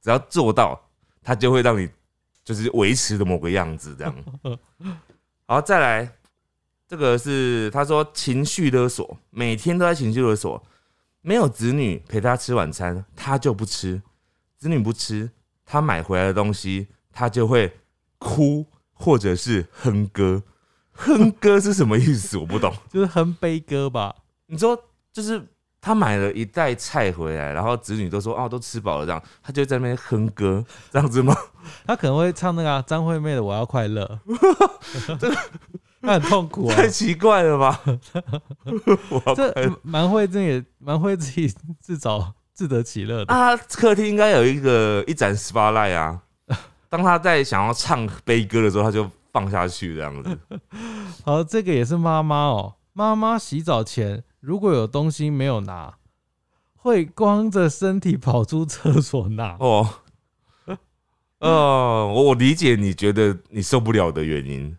[0.00, 0.80] 只要做到，
[1.22, 1.88] 她就会让你
[2.44, 4.14] 就是维持的某个样子这样。
[5.46, 6.12] 好，再来，
[6.88, 10.62] 这个是他说情绪勒索，每天都在情绪勒索，
[11.20, 14.00] 没有子女陪他吃晚餐，他就不吃，
[14.56, 15.30] 子女不吃，
[15.64, 17.72] 他买回来的东西，他就会
[18.18, 18.64] 哭
[19.02, 20.42] 或者是哼歌。
[20.94, 22.38] 哼歌是什么意思？
[22.38, 22.72] 我不懂。
[22.88, 24.14] 就是哼悲歌吧。
[24.46, 24.78] 你说
[25.12, 25.42] 就是
[25.80, 31.34] 他买了一袋菜回来，然后子女都说哦都吃饱了这样，他就在那边哼歌这样子吗？
[31.86, 34.20] 他可能会唱那个啊张惠妹的《我要快乐》，
[36.02, 36.88] 他很痛苦啊太。
[36.88, 37.80] 奇怪了吧？
[39.34, 43.32] 这蛮会，这也蛮会自己自找自得其乐的。
[43.32, 46.20] 啊，客厅应该有一个一盏 spotlight 啊，
[46.92, 50.38] 当他在想要唱悲歌的时候，他就放下去这样子。
[51.24, 52.74] 好，这个也是妈妈哦。
[52.92, 55.94] 妈妈洗澡前如果有东西没有拿，
[56.76, 59.56] 会光着身体跑出厕所拿。
[59.58, 59.88] 哦，
[61.38, 64.76] 哦，我我理解你觉得你受不了的原因，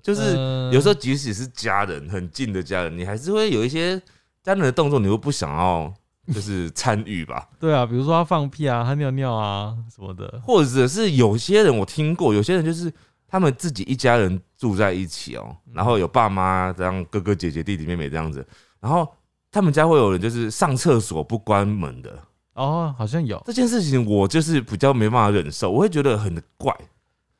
[0.00, 4.00] 就是嗯有时候即使是家人很近的家人，你还是会有一些
[4.44, 5.92] 家人的动作，你会不想要
[6.32, 10.40] 就是参与吧，对啊，比如说他放屁啊，他尿尿啊什么的。
[10.44, 12.92] 或者是有些人我听过，有些人就是
[13.28, 18.46] 他们自己一家人住在一起哦，然后有爸妈这样哥哥姐姐弟弟妹妹这样子，
[18.80, 19.06] 然后
[19.50, 22.18] 他们家会有人就是上厕所不关门的
[22.54, 26.74] 哦，好像有这件事情，我就是比较没办法忍受，我会觉得很怪。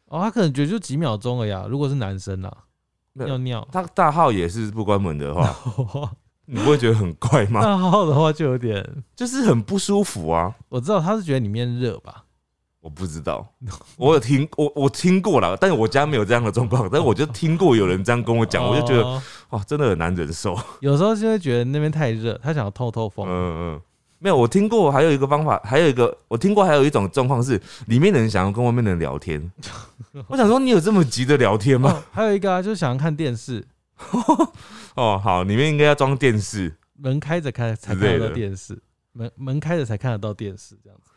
[0.08, 1.66] 哦，他可能觉得就几秒钟而已啊。
[1.68, 2.56] 如果是男生啊，
[3.14, 5.56] 尿尿，他大号也是不关门的话，
[6.46, 7.60] 你不会觉得很怪吗？
[7.62, 10.54] 大号的话就有点，就是很不舒服啊。
[10.68, 12.22] 我知道他是觉得里面热吧。
[12.80, 13.44] 我不知道，
[13.96, 20.56] 我有听我我听过了，但是我家没有这样的状况，但是我就听过有人这样跟我讲，我就觉得哦哇，真的很难忍受。
[20.78, 23.26] 有时候就会觉得那边太热，他想要透透风。
[23.28, 23.80] 嗯嗯，
[24.20, 29.50] 没有，我听过还有一个方法，还有一个我听过还有一种状况是，里面的人想要跟外面的人聊天。
[30.28, 31.90] 我想说，你有这么急的聊天吗？
[31.90, 33.66] 哦，还有一个啊，就是想要看电视，
[34.96, 36.74] 哦，好，里面应该要装电视。
[36.94, 38.82] 门开着开才看得到电视，
[39.12, 41.10] 门门开着才看得到电视，这样子。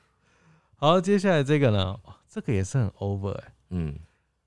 [0.76, 3.96] 好，接下来这个呢，哇这个也是很 over 哎、嗯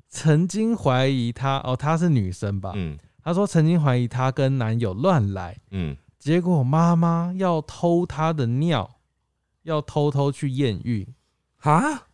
[0.09, 2.73] 曾经怀疑她哦，她是女生吧？
[2.75, 8.97] 嗯她说曾经怀疑她跟男友乱来，嗯，结果妈妈要偷她的尿，
[9.63, 11.07] 要偷偷去验孕。
[11.57, 12.09] 哈，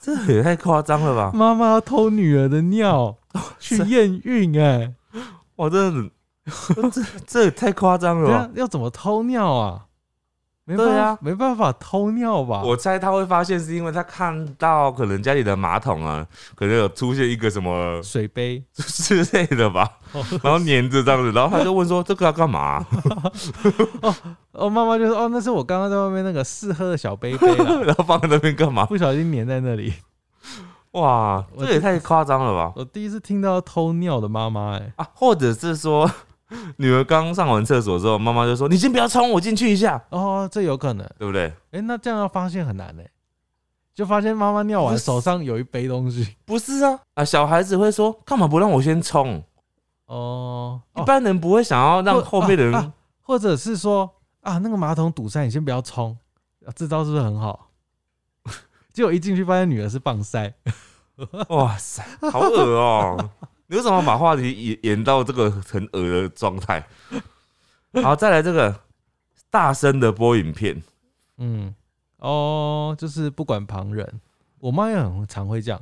[0.00, 1.30] 这也太夸张了吧！
[1.32, 3.18] 妈妈要偷女儿的尿
[3.60, 4.94] 去这验孕，哎，
[5.58, 6.10] 哇，真的，
[6.90, 8.50] 这 这也太夸张了吧！
[8.54, 9.84] 要怎么偷尿啊？
[10.64, 12.62] 没办对啊没办法偷尿吧？
[12.62, 19.88] 我猜他会发现是因为他看到可能家里的马桶啊，可能有出现一个什么水杯， 之类的吧，
[20.42, 22.84] 然后粘着这样子，然后他就问说：“这个要干嘛、
[24.52, 28.84] 哦，妈妈就说：“哦，那是我刚刚在外面那个试喝的小杯杯啦，然后放在那边干嘛？
[28.84, 29.94] 不小心粘在那里。
[30.92, 32.72] 哇，这也太夸张了吧！
[32.76, 36.10] 我第一次听到偷尿的妈妈，哎，啊，或者是说，
[36.78, 43.08] 女儿刚上完厕所之后，妈妈就说：“你先不要冲，我进去一下，哦，这有可能，对不对哎，那这样要发现很难哎，
[43.94, 49.42] 就发现妈妈尿完手上有一杯东西，？”不是啊，啊，小孩子会说：“干嘛不让我先冲？”
[50.06, 56.16] 哦，一哦般人不会想要让后面的人，啊啊或者是说啊，那个马桶堵塞，你先不要冲，
[56.64, 57.67] 啊这招是不是很好？
[58.98, 60.52] 结果一进去发现女儿是棒塞，
[61.50, 63.30] 哇塞，好恶哦、
[63.68, 66.84] 你为什么把话题演演到这个很恶的状态？
[68.02, 68.80] 好，再来这个
[69.50, 70.82] 大声的播影片，
[71.36, 71.72] 嗯，
[72.16, 74.20] 哦，就是不管旁人，
[74.58, 75.80] 我妈也很常会这样。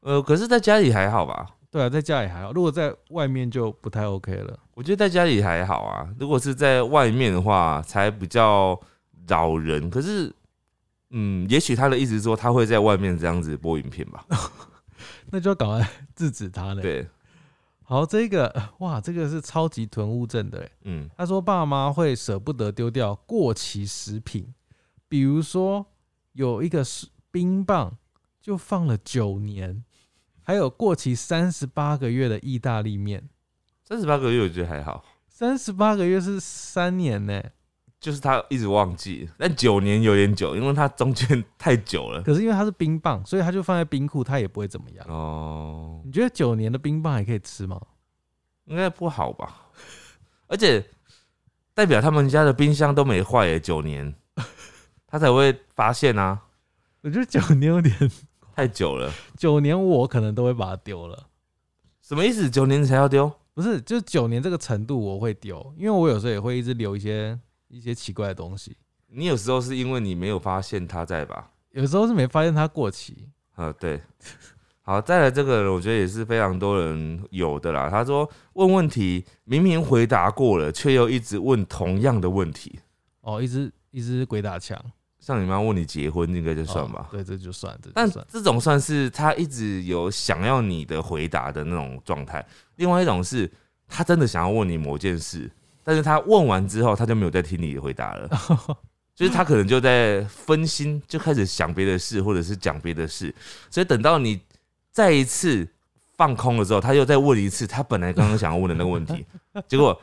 [0.00, 1.48] 呃，可是在家里还好吧？
[1.70, 4.58] 对啊，在家里还好，如果在外面就不太 OK 了。
[4.74, 8.78] 我觉得在家里还好啊，如果是在外面的话，才比较
[9.26, 9.88] 扰人。
[9.88, 10.30] 可是，
[11.16, 14.26] 嗯，也许他的意思是说他会在外面这样子播影片吧？
[15.30, 17.08] 那就要赶快 制止他了。，对，
[17.84, 20.72] 好，这个哇，这个是超级囤物症的欸。
[20.82, 24.52] 嗯，他说爸妈会舍不得丢掉过期食品，
[25.08, 25.86] 比如说
[26.32, 27.96] 有一个是冰棒
[28.40, 29.84] 就放了九年，
[30.42, 33.28] 还有过期三十八个月的意大利面，
[33.84, 37.40] 三十八个月我觉得还好，三十八个月是三年呢。
[38.04, 42.20] 就是他一直忘记，但九年有点久，因为他中间太久了。
[42.20, 45.06] 可是因为它是冰棒，所以他就放在冰库，它也不会怎么样。
[45.08, 47.80] 哦，你觉得九年的冰棒还可以吃吗？
[48.66, 49.68] 应该不好吧？
[50.48, 50.84] 而且
[51.72, 54.14] 代表他们家的冰箱都没坏耶，九年，
[55.06, 56.38] 他才会发现啊，
[57.00, 57.96] 我觉得九年有点，
[58.54, 61.28] 太久了，九年我可能都会把它丢了。
[62.02, 62.50] 什么意思？
[62.50, 63.32] 九年才要丢？
[63.54, 67.38] 不是，就是九年这个程度我会丢，因为我有时候也会一直留一些
[67.74, 68.76] 一些奇怪的东西，
[69.08, 71.50] 你有时候是因为你没有发现他在吧？
[71.70, 73.28] 有时候是没发现它过期。
[73.56, 74.00] 呃，对。
[74.82, 77.88] 好，再来这个，我觉得也是非常多人有的啦。
[77.90, 82.78] 他说问问题明明回答过了，却又一直问同样的问题。
[83.22, 84.78] 哦，一直一直鬼打墙，
[85.18, 87.12] 像你妈问你结婚，应该就算吧哦。
[87.12, 88.26] 对，这就算，这但就算。
[88.28, 92.46] 这种算是他一直有想要你的回答的那种状态。
[92.76, 93.50] 另外一种是
[93.88, 95.50] 他真的想要问你某件事，
[95.84, 98.28] 但是他问完之后，他就没有再听你的回答了。
[99.14, 103.32] 就是他可能就在分心，就开始想别的事，或者是讲别的事，
[103.70, 104.40] 所以等到你
[104.90, 105.68] 再一次
[106.16, 109.24] 放空了之后，他又再问一次他本来刚刚想要问的那个问题，
[109.68, 109.96] 结果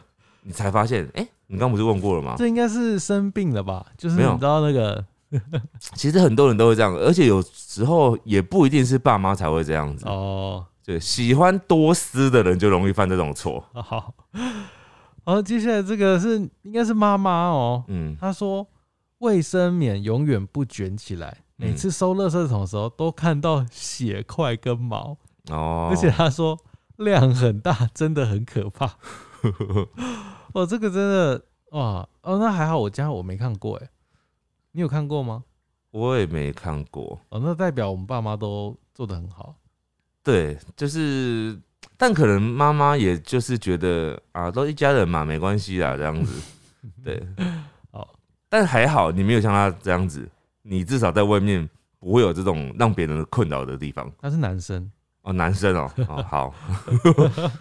[0.44, 2.36] 你才发现，哎、你刚不是问过了吗？
[2.38, 3.86] 这应该是生病了吧？
[3.98, 5.04] 就是没有你知道那个
[5.96, 10.06] 其实很多人都会这样，而且有时候也不一定是爸妈才会这样子。
[10.08, 13.62] 哦，对，喜欢多思的人就容易犯这种错。
[13.74, 14.14] 好，
[15.24, 18.68] 好，接下来这个是应该是妈妈哦，嗯，她说
[19.20, 25.18] 卫生棉永远不卷起来，每嗯次收垃圾桶的时候都看到血块跟毛，
[25.50, 26.58] 哦，而且她说
[26.98, 28.98] 量很大，真的很可怕。
[30.54, 33.90] 哦，这个真的哇哦，那还好我家我没看过哎，
[34.72, 35.44] 你有看过吗？
[35.92, 37.20] 我也没看过。
[37.30, 39.56] 哦，那代表我们爸妈都做的很好。
[40.24, 41.60] 对，就是，
[41.98, 46.42] 但可能妈妈也就是觉得啊，都一家人嘛，没关系啦，这样子。
[47.04, 47.22] 对，
[47.92, 48.08] 好，
[48.50, 50.28] 但还好你没有像他这样子，
[50.64, 54.12] 你至少在外面不会有这种让别人困扰的地方。
[54.20, 54.92] 他是男生，
[55.22, 56.54] 哦，男生哦，哦好，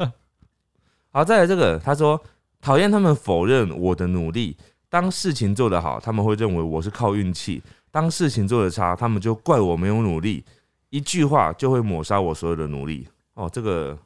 [1.13, 2.19] 好，再来这个，他说
[2.63, 4.57] 讨厌他们否认我的努力，
[4.89, 10.43] 当事情做得好，他们会认为我是靠运气；当事情做得差，他们就怪我没有努力，
[10.89, 13.07] 一句话就会抹杀我所有的努力。
[13.35, 13.97] 哦，这个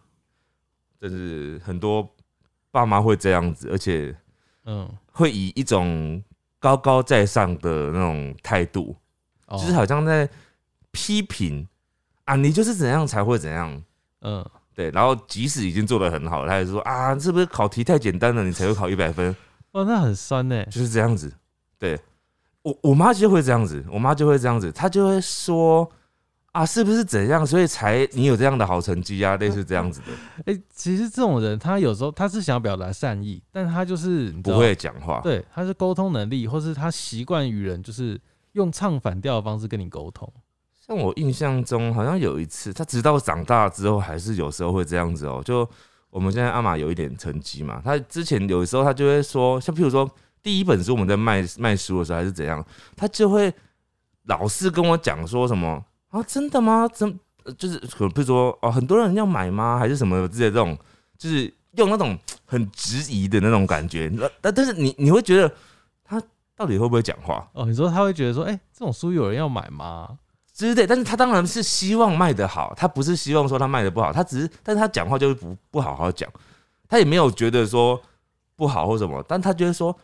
[1.04, 2.08] 真是很多
[2.70, 4.14] 爸妈会这样子，而且
[4.64, 6.22] 嗯，会以一种
[6.58, 8.96] 高高在上的那种态度，
[9.48, 10.26] 哦就是好像在
[10.92, 11.68] 批评
[12.24, 13.82] 啊，你就是怎样才会怎样。
[14.22, 14.42] 嗯，
[14.74, 19.36] 对，然后即使已经做的很好了，他也说啊，是不是考题太简单了，你才会考一百分？
[19.72, 20.64] 哦，那很酸呢。
[20.66, 21.30] 就是这样子。
[21.78, 22.00] 对
[22.62, 25.86] 我，我妈就会这样子，我妈就会这样子，她就会说
[26.54, 30.06] 啊，是不是怎样，所以才你有这样的好成绩啊，类似这样子的，
[30.46, 35.20] 哎、其实这种人，他有时候他是想表达善意，但他就是不会讲话。
[35.20, 38.20] 对，他是沟通能力，或是他习惯与人就是
[38.52, 40.32] 用唱反调的方式跟你沟通。
[40.86, 45.68] 像我印象中，好像有一次，他直到长大之后，还是有时候会这样子哦、就
[46.08, 50.08] 我们现在阿玛有一点成绩嘛，他之前有时候他就会说，像譬如说
[50.40, 52.64] 第一本书我们在卖卖书的时候，还是怎样，
[52.96, 53.52] 他就会
[54.26, 55.84] 老是跟我讲说什么
[56.14, 56.88] 啊，真的吗？
[56.94, 59.76] 真呃就是可能比如说哦，很多人要买吗？
[59.78, 60.78] 还是什么之类的这种，
[61.18, 64.08] 就是用那种很质疑的那种感觉。
[64.14, 65.52] 那但但是你你会觉得
[66.04, 66.22] 他
[66.54, 67.50] 到底会不会讲话？
[67.52, 70.16] 哦，你说他会觉得说，哎、这种书有人要买吗？
[70.52, 76.30] 之类，但是他当然是希望卖得好，他不是希望说他卖得不好，他只是，但是他讲话就是不不好好讲，
[76.88, 78.00] 他也没有觉得说
[78.54, 79.94] 不好或什么，但他觉得说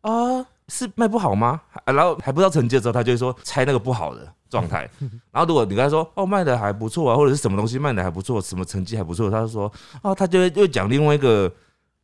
[0.00, 0.44] 啊
[0.74, 1.60] 是卖不好吗？
[1.84, 4.88] 啊然后还不知道成绩的时候，他就会说猜那个不好的状态，
[5.30, 9.70] 然后如果你跟他说哦卖的还不错啊，或者是什么东西卖的还不错，什么成绩还不错，他就说
[10.02, 11.52] 哦他就会又讲另外一个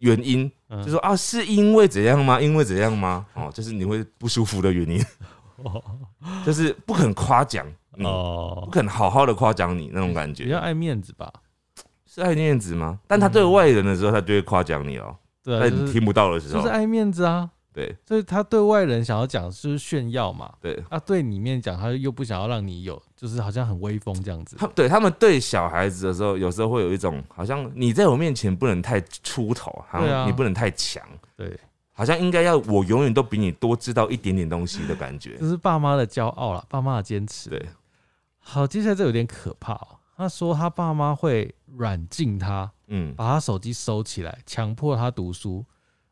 [0.00, 2.38] 原因，嗯就说啊是因为怎样吗？
[2.40, 3.24] 因为怎样吗？
[3.34, 5.02] 哦，就是你会不舒服的原因，
[6.44, 7.66] 就是不肯夸奖。
[8.00, 11.32] 嗯，不哦，肯好好的夸奖你那种感觉，比较爱面子吧？
[12.06, 12.98] 是爱面子吗？
[13.08, 15.16] 但他对外人的时候，他就会夸奖你哦。
[15.42, 17.50] 对啊，就是在你听不到的时候就是，爱面子啊。
[17.78, 24.56] 对所以他对外人想要讲就是炫耀嘛，对，啊，对里面讲他又不想要让你有，就是好像很威风这样子。
[24.56, 31.02] 他对他们对小孩子的时候，有时候会有一种好像你在我面前不能太出头，好像你不能太强，
[31.36, 31.56] 对，
[31.92, 35.48] 好像应该要我永远都比你多知道一点点东西的感觉这。
[35.48, 37.48] 是爸妈的骄傲啦，爸妈的坚持。
[37.50, 37.68] 对，
[38.38, 39.88] 好，接下来这有点可怕哦。
[40.16, 45.64] 他说他爸妈会软禁他，嗯，把他手机收起来，强迫他读书，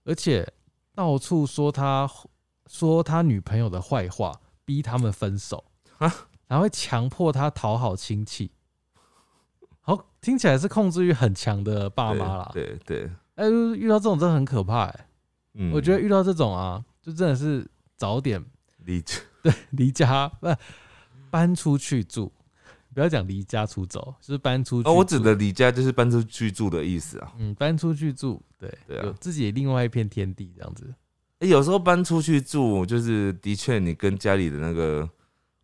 [0.05, 0.49] 而且
[0.97, 2.11] 到处说他
[2.67, 5.63] 说他女朋友的坏话，逼他们分手。
[5.99, 6.13] 啊？
[6.49, 8.51] 然后会强迫他讨好亲戚。
[9.81, 12.51] 好，听起来是控制欲很强的爸妈啦。
[12.53, 15.09] 对对对，哎、遇到这种真的很可怕哎、
[15.55, 18.45] 嗯，我觉得遇到这种啊，就真的是早点
[18.79, 19.03] 离
[19.43, 20.49] 对，离家不
[21.31, 22.33] 搬出去住，
[22.97, 24.89] 不要讲离家出走，就是搬出去。
[24.89, 27.31] 哦，我指的离家就是搬出去住的意思啊。
[27.37, 30.95] 嗯，搬出去住，对，对啊有自己另外一片天地这样子。
[31.41, 35.07] 欸有时候搬出去住，就是的确你跟家里的那个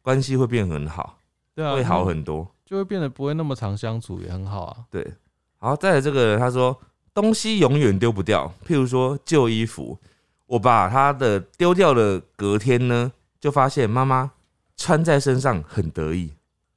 [0.03, 1.18] 关系会变很好，
[1.55, 2.47] 对啊，会好很多。
[2.66, 4.85] 就会变得不会那么常相处，也很好啊。
[4.91, 5.14] 对，
[5.57, 6.78] 好，再来这个人他说
[7.14, 9.99] 东西永远丢不掉，譬如说旧衣服，
[10.45, 13.11] 我把他的丢掉了，隔天呢
[13.41, 14.33] 就发现妈妈
[14.76, 16.30] 穿在身上很得意，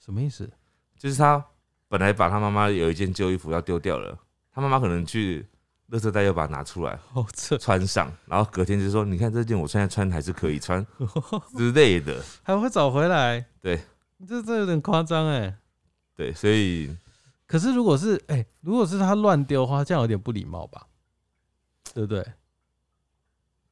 [0.06, 0.47] 什么意思？
[0.99, 1.43] 就是他
[1.88, 4.16] 本来把他妈妈有一件旧衣服要丢掉了，
[4.53, 5.43] 他妈妈可能去
[5.89, 10.86] 垃圾袋又把它拿出来好扯，穿上，然后隔天就说你看这件我现在穿还是可以穿
[11.58, 13.43] 之类的，还会找回来？
[13.60, 13.82] 对，
[14.28, 15.58] 这这有点夸张哎。
[16.16, 16.95] 对，所以
[17.47, 20.86] 可是如果是哎、如果是他乱丢的话，这样有点不礼貌吧？
[21.95, 22.24] 对不对？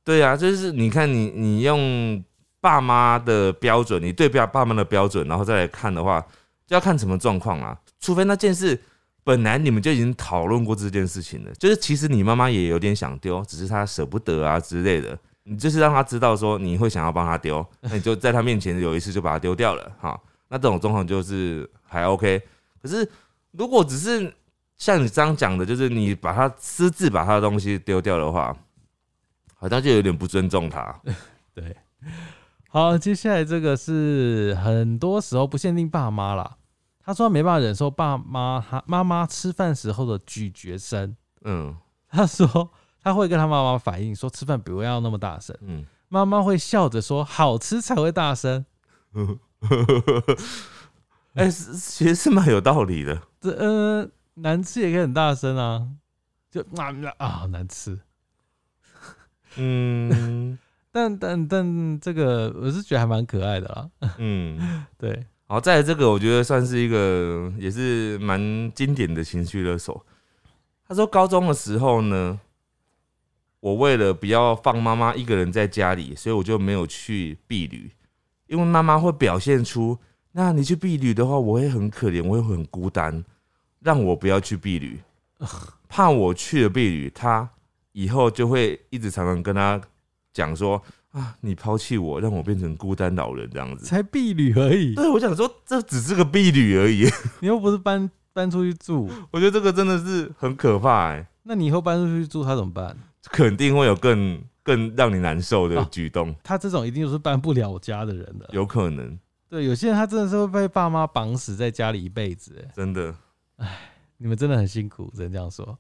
[0.04, 2.24] 对啊，就是你看你你用
[2.64, 6.26] 爸妈的标准，你对标爸妈的标准，然后再来看的话，
[6.66, 7.78] 就要看什么状况啦。
[8.00, 8.82] 除非那件事
[9.22, 15.20] 本来你们就已经讨论过这件事情了，就是其实你妈妈也有点想丢，只是她舍不得啊之类的。
[15.44, 20.18] 你就是让她知道说你会想要帮她丢，那你就在她面前有一次就把它丢掉了哈。
[20.48, 22.42] 那这种状况就是还 OK。
[22.82, 23.06] 可是
[23.52, 24.34] 如果只是
[24.78, 28.56] 像你这样讲的，就是你把她私自把他的东西丢掉的话，
[29.54, 30.98] 好像就有点不尊重他。
[31.54, 31.76] 对。
[32.74, 36.58] 好，接下来这个是很多时候不限定爸妈啦。
[37.06, 41.16] 他说他没办法忍受爸妈他妈妈吃饭时候的咀嚼声。
[41.44, 41.78] 嗯
[42.10, 42.72] 他说
[43.04, 48.66] 他会跟他妈妈反映说吃饭不要那么大声，嗯，妈妈会笑着说好吃才会大声。
[51.36, 53.22] 哎、是其实是蛮有道理的。
[53.40, 55.88] 这呃难吃也可以很大声啊，
[56.50, 58.00] 就啊啊好难吃。
[59.58, 60.58] 嗯
[60.94, 63.90] 但但但这个我是觉得还蛮可爱的啦。
[64.20, 68.40] 嗯，对，好，再来这个，我觉得算是一个也是蛮
[68.76, 70.06] 经典的情绪勒索。
[70.88, 72.40] 他说高中的时候呢，
[73.60, 77.90] 我为了不要放妈妈一个人在家里，所以我就没有去避旅，
[78.46, 79.98] 因为妈妈会表现出，
[80.34, 83.26] 那你去避旅的话，我会很可怜，我会很孤单，
[83.80, 85.00] 让我不要去避旅，
[85.90, 87.50] 怕我去了避旅，他
[87.94, 89.82] 以后就会一直常常跟他
[90.34, 90.82] 讲说
[91.12, 93.86] 啊，你抛弃我，让我变成孤单老人这样子。
[93.86, 97.08] 才婢女而已，对，我想说这只是个婢女而已，
[97.40, 102.98] 你又不是搬搬出去住，我觉得这个真的是很可怕哎、那你以后搬出去住他怎么办？
[103.32, 108.50] 肯定会有更更让你难受的啊举动，他这种一定就是搬不了家的人的。
[108.52, 109.18] 有可能
[109.50, 112.60] 对，有些人他真的是会被爸妈绑死在家里一辈子。
[112.60, 113.14] 哎真的，
[114.18, 115.78] 你们真的很辛苦，只能这样说。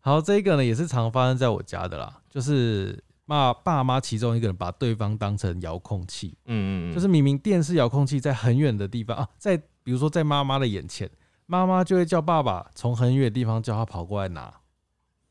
[0.00, 11.10] 好，这个呢也是常发生在我家的啦，就是爸爸妈其中一个人把对方当成遥控器，嗯嗯嗯，就是明明电视遥控器在很远的地方啊，在比如说在妈妈的眼前，
[11.46, 14.54] 妈妈就会叫爸爸从很远的地方叫他跑过来拿。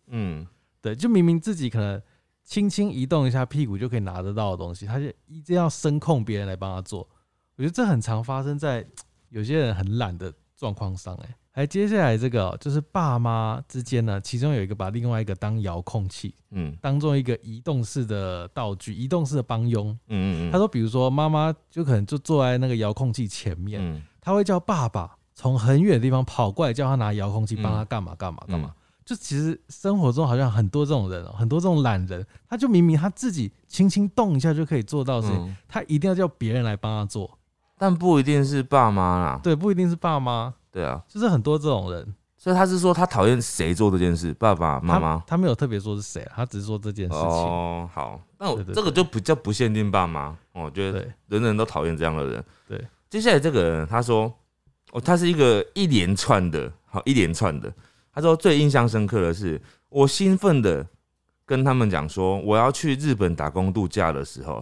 [0.07, 0.45] 嗯
[0.81, 2.01] 对，就明明自己可能
[2.43, 7.09] 轻轻移动一下屁股就可以拿得到的东西，他就一定要声控别人来帮他做。
[7.55, 8.85] 我觉得这很常发生在
[9.29, 11.23] 有些人很懒的状况上、欸。
[11.23, 16.75] 哎，还接下来这个哦、就是爸妈之间呢，其中有一个把另外一个当遥控器，嗯。
[16.81, 19.97] 当做一个移动式的道具、移动式的帮佣。
[20.09, 24.03] 嗯嗯，他说，比如说妈妈就可能就坐在那个遥控器前面，嗯。
[24.19, 28.73] 他会叫爸爸从很远的地方跑过来，叫他拿遥控器帮他干嘛干嘛干嘛。
[28.75, 28.81] 嗯。
[29.05, 37.37] 就其实生活中好像很多这种人哦、很多这种懒人，他就明明他自己轻轻动一下就可以做到的事情，嗯，他一定要叫别人来帮他做。
[37.77, 42.13] 但不一定是爸妈啦，对，不一定是爸妈，对啊，就是很多这种人。
[42.37, 45.37] 所以他是说他讨厌谁做这件事，爸爸妈妈他。
[45.37, 47.21] 没有特别说是谁啊，他只是说这件事情。
[47.21, 52.43] 哦，好，那我这个就比较不限定爸妈，哦我觉得人人都讨厌这样的人。
[52.67, 54.31] 对，接下来这个人他说，
[54.91, 57.73] 哦，他是一个一连串的，好一连串的。
[58.13, 60.85] 他说最印象深刻的是，我兴奋的
[61.45, 64.61] 跟他们讲说我要去日本打工度假的时候，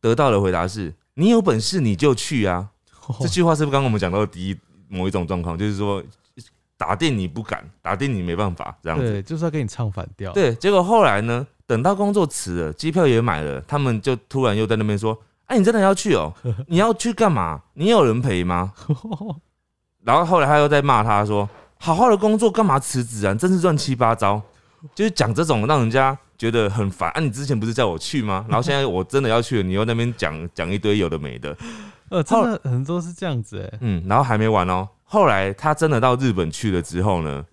[0.00, 2.70] 得到的回答是：你有本事你就去啊。
[3.20, 4.58] 这句话是不是刚刚我们讲到的第一
[4.88, 6.02] 某一种状况，就是说
[6.76, 9.04] 打定你不敢，打定你没办法这样子。
[9.10, 10.32] 对，就是要跟你唱反调。
[10.32, 16.32] 对，结果后来呢，等到工作辞了，机票也买了，他们就突然又在那边说：“哎、你真的要去哦？
[16.68, 17.60] 你要去干嘛？
[17.74, 18.72] 你有人陪吗？”
[20.04, 23.34] 然后后来他又在骂他说：“好好的工作干嘛辞职啊？
[23.34, 24.40] 真是乱七八糟。”
[24.94, 27.20] 就是讲这种让人家觉得很烦啊！
[27.20, 28.46] 你之前不是叫我去吗？
[28.48, 31.54] 然后现在我真的要去了，你又在那边讲讲一堆有的没的，
[32.10, 34.88] 呃，真的很多是这样子哎、嗯，然后还没完哦。
[35.04, 37.44] 后来他真的到日本去了之后呢，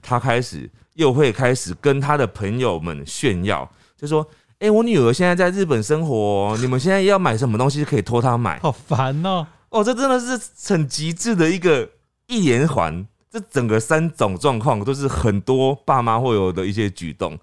[0.00, 4.26] 他开始又会开始跟他的朋友们炫耀，就说
[4.60, 8.58] ：“哎、我女儿现在在日本生活、哦，你们现在要买什么东西可以托她买。
[8.60, 11.88] 好烦哦、”哦，这真的是很极致的一个
[12.26, 17.38] 一连环，这整个三种状况都是很多爸妈会有的一些举动，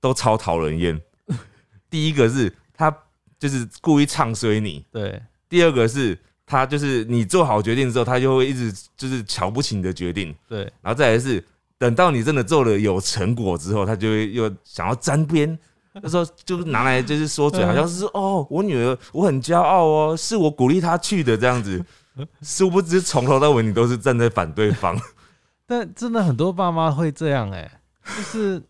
[0.00, 1.00] 都超讨人厌。
[1.88, 2.92] 第一个是他
[3.38, 11.44] 就是故意唱衰你，对，第二个是他就是你做好决定之后，他就会一直就是瞧不起你的决定，对，然后再来是
[11.76, 15.58] 等到你真的做了有成果之后，他就会又想要沾边。
[15.92, 21.84] 那时候就拿来就是说嘴， 好像是说哦，我女儿我很骄傲哦，是我鼓励她去的这样子。
[22.42, 24.96] 殊不知从头到尾你都是站在反对方。
[25.66, 27.68] 但真的很多爸妈会这样哎、
[28.04, 28.62] 就是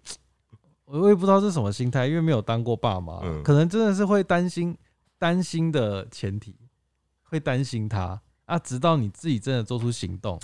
[0.87, 4.77] 我也不知道是什么心态，因为没有当过爸妈，嗯可能真的是会担心
[5.19, 6.55] 担心的前提，
[7.31, 10.39] 会担心他啊，直到你自己真的做出行动，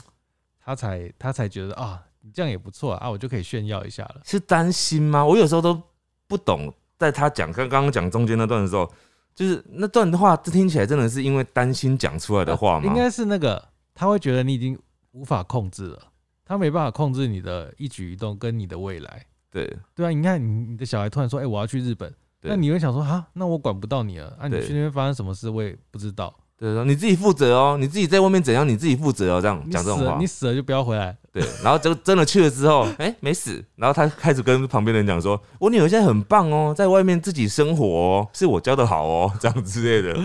[0.64, 4.20] 他才他才觉得啊，你这样也不错啊，啊我就可以炫耀一下了。
[4.24, 5.24] 是担心吗？
[5.26, 5.82] 我有时候都
[6.28, 8.88] 不懂，在他讲刚刚刚讲中间那段的时候，
[9.34, 12.86] 就是那段的话，这听起来真的是因为担心讲出来的话吗？
[12.86, 13.62] 应该是那个
[13.92, 14.78] 他会觉得你已经
[15.10, 16.00] 无法控制了，
[16.44, 19.26] 他没办法控制你的一举一动跟你的未来。
[19.50, 24.36] 对对啊，你看你你的小孩突然说：“哎、我要去日本。”那你会想说：“哈，那我管不到你了。
[24.38, 26.32] 啊，你去那边发生什么事我也不知道。
[26.58, 31.14] 对，说你自己负责哦，你自己在外面怎样，你自己负责哦，这样你讲这种话你，死了就不要回来。
[31.30, 40.18] 对，然后就真的去了之后，哎、没死，然后他开始跟旁边的人讲说，我女儿现在很棒哦，在外面自己生活哦，是我教的好哦，这样之类的，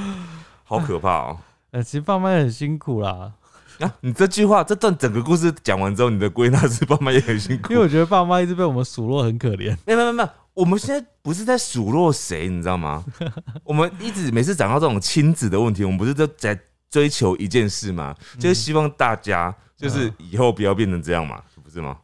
[0.63, 1.37] 好可怕哦。
[1.71, 3.33] 呃，其实爸妈也很辛苦啦，
[3.79, 7.83] 啊，你这句话，这段整个故事讲完之后，你的归纳是爸妈也很辛苦因为。
[7.83, 9.75] 我觉得爸妈一直被我们数落很可怜。
[9.85, 13.03] 没有没有没有，我们现在不是在数落谁，你知道吗？
[13.63, 18.15] 我们一直每次讲到这种亲子的问题，我们不是都在追求一件事吗？
[18.37, 21.97] 就是希望大家就是以后不要变成这样嘛，不是吗？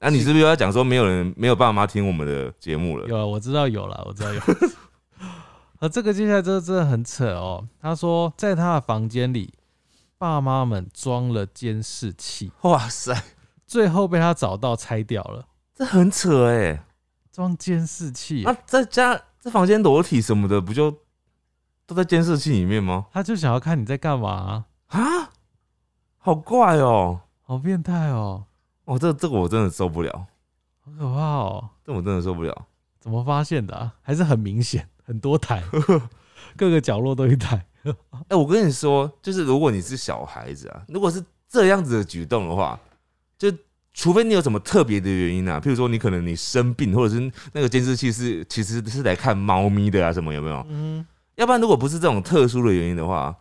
[0.00, 3.08] 那、你是不是又要讲说没有人没有爸妈听我们的节目了？
[3.08, 4.40] 有啊，我知道有了，我知道有。
[5.80, 7.66] 啊，这个接下来这个真的很扯哦。
[7.80, 9.54] 他说，在他的房间里，
[10.18, 13.18] 爸妈们装了监视器，哇塞，
[13.66, 15.46] 最后被他找到拆掉了。
[15.74, 16.84] 这很扯哎、
[17.34, 21.00] 装监视器，那在家这房间裸体什么的，不就
[21.84, 23.06] 都在监视器里面吗？
[23.12, 25.32] 他就想要看你在干嘛、啊，
[26.18, 28.44] 好怪哦、好变态哦，
[28.84, 30.26] 哦，这这个我真的受不了，
[30.78, 31.70] 好可怕哦。
[31.84, 32.66] 这我真的受不了。
[33.00, 33.92] 怎么发现的、啊？
[34.00, 35.60] 还是很明显，很多台，
[36.56, 37.66] 各个角落都一台。
[38.28, 42.78] 哎、我跟你说，就是如果你是小孩子啊，如果是这样子的举动的话，
[43.36, 43.52] 就
[43.94, 50.66] 除非你有什么特别的原因啊，譬如说你可能你生病，或者是那个监视器是其实是来看猫咪的啊，什么有没有？
[50.68, 53.34] 嗯，要不然如果不是这种特殊的原因的话，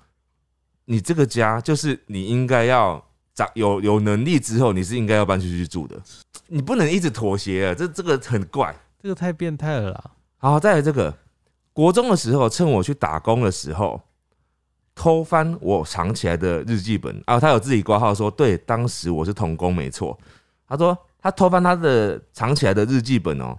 [0.86, 6.00] 你这个家就是你应该要长有有能力之后，你是应该要搬出去住的，
[6.48, 8.76] 你不能一直妥协啊，这这个很怪。
[9.02, 10.12] 这个太变态了啦。
[10.38, 11.12] 好，再来这个，
[11.74, 14.00] 国中的时候，趁我去打工的时候，
[14.94, 20.16] 偷翻我藏起来的日记本啊，他有自己挂号说，对，当时我是童工，没错。
[20.68, 23.58] 他说他偷翻他的藏起来的日记本哦，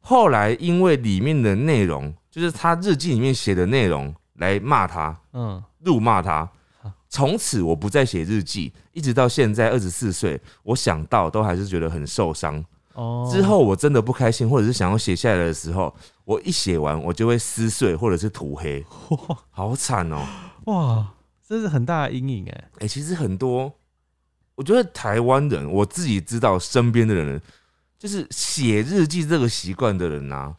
[0.00, 6.48] 后来因为里面的内容，就是他日记里面写的内容来骂他，嗯，辱骂他。
[7.12, 12.64] 从此我不再写日记，一直到现在二十四岁，我想到都还是觉得很受伤。
[12.94, 15.92] 哦，之后我真的不开心，或者是想要写下来的时候，
[16.24, 19.38] 我一写完我就会撕碎或者是涂黑， 哇。
[19.50, 20.24] 好惨哦、
[20.66, 21.14] 哇，
[21.44, 23.72] 这是很大的阴影哎，哎、其实很多，
[24.60, 27.40] 我觉得台湾人，我自己知道身边的人，
[27.98, 30.54] 就是写日记这个习惯的人啊，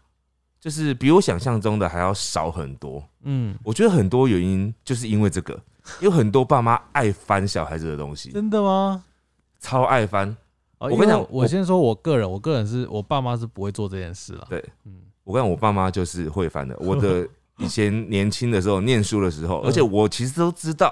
[0.60, 3.08] 就是比我想象中的还要少很多。
[3.22, 5.56] 嗯，我觉得很多原因就是因为这个，
[6.00, 9.04] 有很多爸妈爱翻小孩子的东西，真的吗？
[9.60, 10.36] 超爱翻。
[10.80, 14.48] 哦，我跟你讲我我先说我个人，我个人是我爸妈是不会做这件事了。
[14.50, 16.76] 对，嗯，我跟我爸妈就是会翻的。
[16.80, 17.30] 我的
[17.60, 20.92] 以前年轻的时候念书的时候，嗯而且我其实都知道，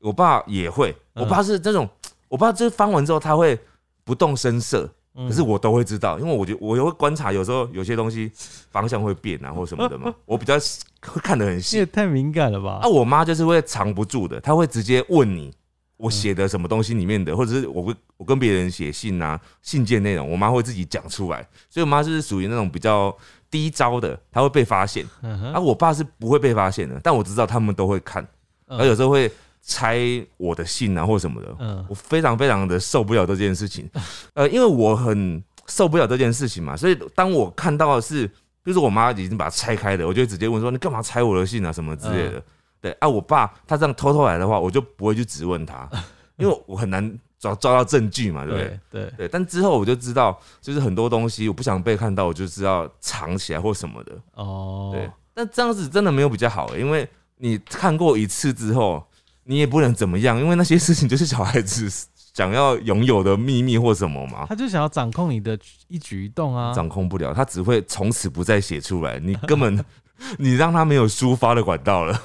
[0.00, 0.90] 我爸也会。
[1.14, 1.88] 嗯我爸是这种，
[2.30, 3.58] 我爸就是翻完之后他会
[4.04, 8.30] 不动声色，嗯可是我都会知道，因为我觉得我也会观察，有时候有些东西
[8.70, 10.54] 方向会变啊或什么的嘛， 我比较
[11.02, 11.86] 会看得很你细也。
[11.86, 12.88] 太敏感了吧啊，？
[12.88, 15.52] 我妈就是会藏不住的，她会直接问你
[15.96, 21.46] 我写的什么东西里面的，或者是我会我跟别人写信啊，信件内容，我妈会自己讲出来。
[21.68, 23.14] 所以我妈就是属于那种比较
[23.50, 25.04] 低招的，她会被发现。
[25.52, 28.26] 啊，我爸是不会被发现的，但我知道他们都会看，
[28.68, 29.30] 嗯而有时候会
[29.62, 29.98] 拆
[30.36, 31.54] 我的信啊或什么的。
[31.58, 33.88] 嗯我非常非常的受不了这件事情，
[34.34, 38.28] 呃，因为我很受不了这件事情嘛，所以当我看到的是，
[38.64, 41.72] 就是我妈已经把它拆开了，我就直接问说：“你干嘛拆我的信啊？
[41.72, 42.42] 什么之类的。
[42.80, 45.88] 对啊，我爸他这样偷偷来的话，我就不会去质问他，
[46.38, 48.80] 因为我很难抓抓到证据嘛，对不对？
[48.90, 54.12] 对对，对，但之后我就知道，就是很多东西我不想被看到，我就知道藏起来或什么的。
[54.34, 57.06] 哦，对，但这样子真的没有比较好、欸，因为
[57.36, 59.06] 你看过一次之后，
[59.50, 66.72] 你也不能怎么样，因为那些事情就是小孩子想要拥有的秘密或什么嘛，他就想要掌控你的一举一动啊。
[66.72, 69.84] 掌控不了，他只会从此不再写出来，你根本
[70.38, 72.22] 你让他没有抒发的管道了。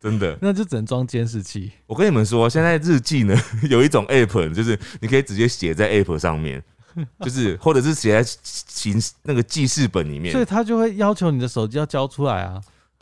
[0.00, 1.70] 真的，那就只能装监视器。
[1.86, 3.36] 我跟你们说，现在日记呢
[3.68, 6.60] 有一种 app，就是你可以直接写在 app 上面，
[7.20, 10.44] 就是或者是写在行那个记事本里面所以。
[10.46, 12.60] 他就会要求你的手机要交出来啊，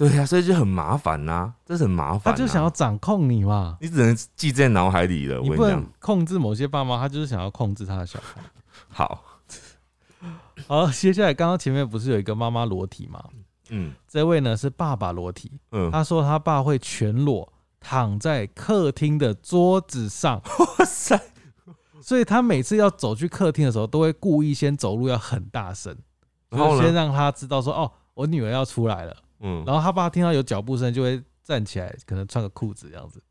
[0.09, 2.37] 对呀、所以就很麻烦呐、这是很麻烦、啊。
[2.37, 3.77] 他就想要掌控你嘛。
[3.83, 5.39] 你只能记在脑海里了。
[5.43, 8.41] 我跟你讲控制某些爸妈，他就是想要控制他的小孩。
[8.89, 9.23] 好，
[10.67, 13.23] 好，接下来刚刚前面不是有一个妈妈裸体吗？
[13.69, 20.41] 嗯这位呢是爸爸裸体，嗯，他说他爸会全裸躺在客厅的桌子上，
[20.79, 21.21] 哇塞，
[22.01, 25.95] 所以他每次要走去客厅的时候，都会故意先走路要很大声，
[26.49, 29.15] 然后先让他知道说哦，我女儿要出来了。
[29.41, 29.65] 嗯。
[29.67, 33.23] 然后他爸听到有脚步声就会站起来，可能穿个裤子这样子。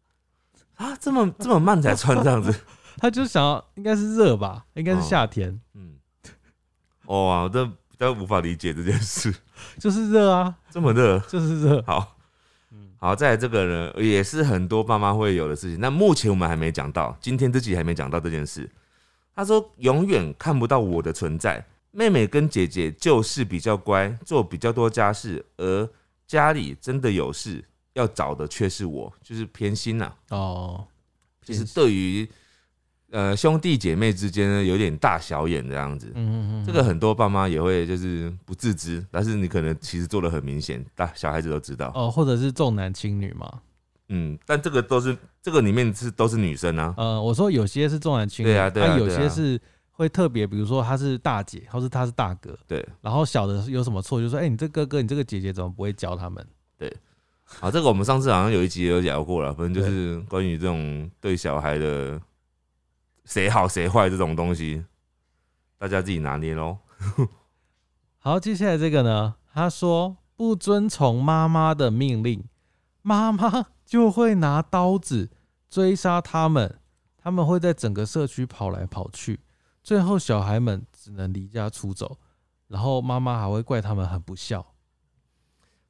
[0.76, 2.54] 啊，这么这么慢才穿这样子，
[2.98, 5.96] 他就想要应该是热吧，应该是哦夏天，嗯，
[7.06, 9.34] 哦，我这比较无法理解这件事，
[9.78, 11.82] 就是热啊，这么热，就是热。
[11.86, 12.16] 好。
[12.72, 15.80] 嗯，好，在这个呢，也是很多爸妈会有的事情。
[15.80, 18.70] 那目前我们还没讲到，今天自己还没讲到这件事。
[19.36, 25.90] 他说永远看不到我的存在，妹妹跟姐姐就是比较乖，做比较多家事，而
[26.30, 30.86] 家里真的有事要找的却是我，就是偏心呐、哦，
[31.44, 32.30] 就是对于
[33.10, 36.12] 呃兄弟姐妹之间呢有点大小眼这样子。
[36.14, 41.92] 嗯嗯嗯，这个很多爸妈也会就是不自知，但是你可能其实做的很明显，大小孩子都知道。
[41.96, 43.62] 哦，或者是重男轻女嘛。
[44.10, 46.94] 嗯，但这个都是这个里面是都是女生啊。
[46.96, 49.60] 呃，我说有些是重男轻女，对啊对啊啊些是
[50.00, 56.48] 会特别，比如说他是大姐，或是他是大哥，对，然后小的有什么错，就说，哎、你这哥哥，你这个姐姐怎么不会教他们？
[56.78, 56.96] 对
[57.44, 62.18] 好，这个我们上次好像有一集有聊过了，反正就是关于这种对小孩的
[63.26, 64.86] 谁好谁坏这种东西，
[65.78, 66.78] 大家自己拿捏喽。
[68.20, 72.46] 好，接下来这个呢，他说不遵从妈妈的命令，
[73.02, 75.30] 妈妈就会拿刀子
[75.70, 76.80] 追杀他们，
[77.18, 79.42] 他们会在整个社区跑来跑去，
[79.82, 82.18] 最后小孩们只能离家出走，
[82.68, 84.74] 然后妈妈还会怪他们很不孝，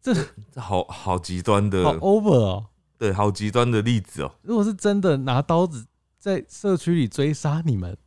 [0.02, 0.14] 这
[0.52, 2.66] 这好好极端的，好 over 哦。
[2.98, 5.88] 对，好极端的例子哦、如果是真的拿刀子
[6.18, 7.98] 在社区里追杀你们，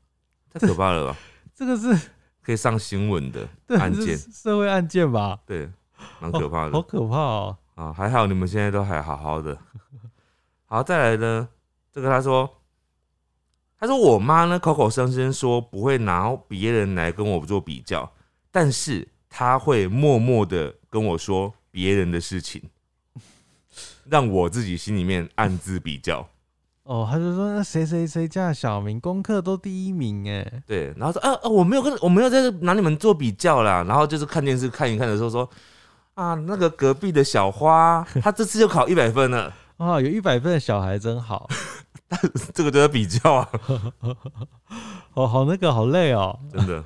[0.50, 1.16] 太可怕了吧？
[1.54, 2.10] 这个是
[2.42, 5.40] 可以上新闻的案件，社会案件吧？
[5.46, 5.70] 对，
[6.20, 7.56] 蛮可怕的好可怕哦。
[7.74, 7.90] 啊。
[7.90, 9.56] 还好你们现在都还好好的。
[10.66, 11.48] 好，再来呢，
[11.90, 12.61] 这个他说，
[13.82, 18.08] 他说我妈呢口口声声说不会拿别人来跟我做比较，
[18.52, 22.62] 但是他会默默的跟我说别人的事情，
[24.08, 26.24] 让我自己心里面暗自比较。
[26.84, 33.82] 哦，他就说那谁谁谁家的小明功课都第一名哎，对，然后说啊啊，我没有跟我没有在这拿你们做比较啦。
[33.82, 35.50] 然后就是看电视看一看的时候说
[36.14, 39.52] 啊，那个隔壁的小花，她这次就考一百分了，
[39.84, 41.48] 啊，有一百分的小孩真好，
[42.54, 43.48] 这个就在比较啊，
[45.14, 46.38] 哦，好那个好累哦。
[46.52, 46.84] 真的。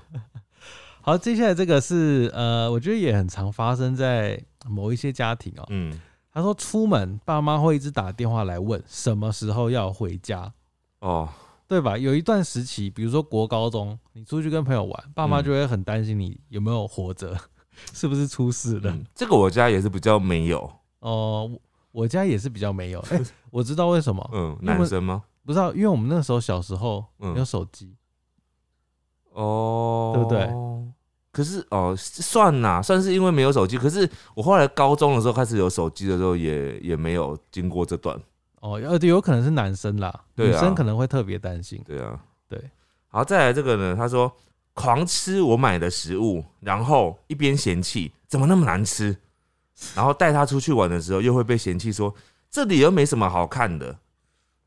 [1.02, 5.64] 好，接下来这个是呃，我觉得也很常发生在某一些家庭哦。
[5.68, 6.00] 嗯，
[6.32, 10.52] 他说出门爸妈会一直打电话来问什么时候要回家，
[10.98, 11.28] 哦，
[11.68, 11.96] 对吧？
[11.96, 17.38] 有一段时期，比如说国高中，你出去跟朋友玩，爸妈嗯就会很担心你有没有活着，
[17.92, 18.90] 是不是出事了。
[18.90, 20.58] 嗯，这个我家也是比较没有，
[20.98, 21.60] 哦、我
[21.96, 23.00] 我家也是比较没有。
[23.08, 23.18] 哎、
[23.50, 25.24] 我知道为什么，嗯，男生吗？
[25.46, 27.94] 不知道，因为我们那时候小时候嗯没有手机，
[29.32, 30.46] 哦，对不对？
[31.32, 33.78] 可是哦，算啦，算是因为没有手机。
[33.78, 38.14] 可是我后来高中的时候开始有手机的时候也，也没有经过这段。
[38.60, 41.80] 哦，呃，有可能是男生啦，女生可能会特别担心。
[41.86, 42.62] 对啊，对。
[43.08, 44.30] 好，再来这个呢，他说
[44.74, 49.16] 狂吃我买的食物，然后一边嫌弃怎么那么难吃，
[49.94, 52.14] 然后带他出去玩的时候又会被嫌弃说
[52.50, 53.98] 这里又没什么好看的，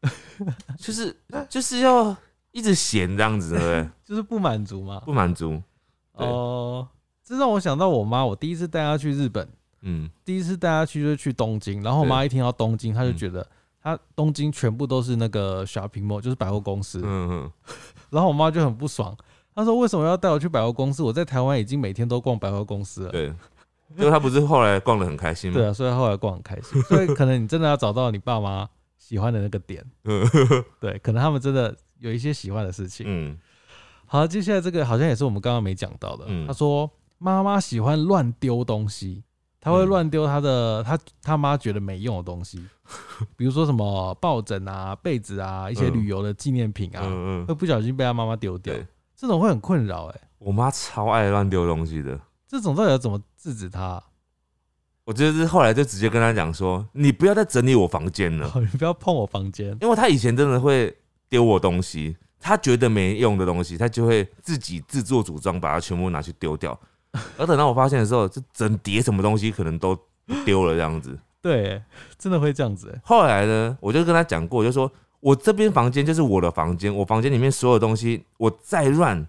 [0.78, 1.16] 就是
[1.50, 2.16] 就是要
[2.52, 3.90] 一直嫌这样子，对不对？
[4.06, 5.00] 就是不满足嘛。
[5.06, 5.62] 不满足，
[6.18, 6.88] 对哦、
[7.24, 9.48] 这让我想到我妈，我第一次带她去日本，
[9.82, 13.48] 嗯第一次带她去就是去东京，然后我妈一听到东京，她就嗯觉得
[13.82, 17.52] 她东京全部都是那个 shopping mall，就是百货公司，嗯嗯，
[18.12, 19.16] 然后我妈就很不爽，
[19.56, 21.02] 她说为什么要带我去百货公司？
[21.02, 23.12] 我在台湾已经每天都逛百货公司了。
[23.12, 23.34] 对。
[23.96, 25.58] 结果他不是后来逛的很开心吗？
[25.58, 26.82] 对啊，所以后来逛很开心。
[26.90, 28.68] 所以可能你真的要找到你爸妈
[28.98, 30.24] 喜欢的那个点，嗯
[30.80, 33.06] 对，可能他们真的有一些喜欢的事情。
[33.08, 33.38] 嗯
[34.06, 36.26] 好，接下来这个好像也是我们刚刚没讲到的。
[36.28, 39.24] 嗯他说妈妈喜欢乱丢东西，
[39.62, 42.64] 他会嗯乱丢他的他他妈觉得没用的东西，
[43.38, 48.86] 比如说什么抱枕啊、被子啊、一些嗯旅游的纪念品啊，嗯嗯，会不小心被他妈妈丢掉对，
[49.16, 50.22] 这种会很困扰哎。
[50.40, 52.20] 我妈超爱乱丢东西的。
[52.50, 54.04] 这种到底要怎么制止他啊、
[55.06, 59.78] 我就是后来就直接跟他讲说，你不要再整理我房间了， 你不要碰我房间。
[59.82, 60.96] 因为他以前真的会
[61.30, 66.78] 丢我东西，他觉得没用的东西，他就会自己自作主张把它全部拿去丢掉。
[67.38, 69.96] 而等到我发现的时候，就整叠什么东西可能都
[70.44, 71.18] 丢了这样子。
[71.42, 71.82] 对，
[72.18, 73.02] 真的会这样子哎。
[73.04, 79.28] 后来呢，我就跟他讲过，我就说我这边房间就是我的房间，我房间里面所有东西，我再乱。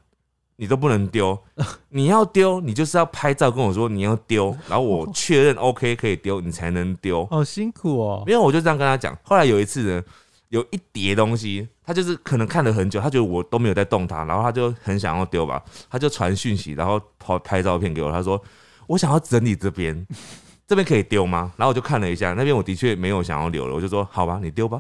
[0.61, 1.37] 你都不能丢，
[1.89, 7.25] 你要丢，你就是要拍照跟我说你要丢， 然后我确认 OK 可以丢，你才能丢。
[7.31, 8.23] 好辛苦哦。
[8.27, 9.17] 因为我就这样跟他讲。
[9.23, 10.03] 后来有一次呢，
[10.51, 18.39] 有一叠东西，他就是可能看了很久，他觉得我都没有在动它，然后他就很想要丢吧，他就传讯息，然后拍拍照片给我，他说
[18.87, 20.07] 我想要整理这边，
[20.69, 21.51] 这边可以丢吗？
[21.57, 24.79] 然后我就看了一下，那边我的确没有想要留了，我就说好吧，你丢吧，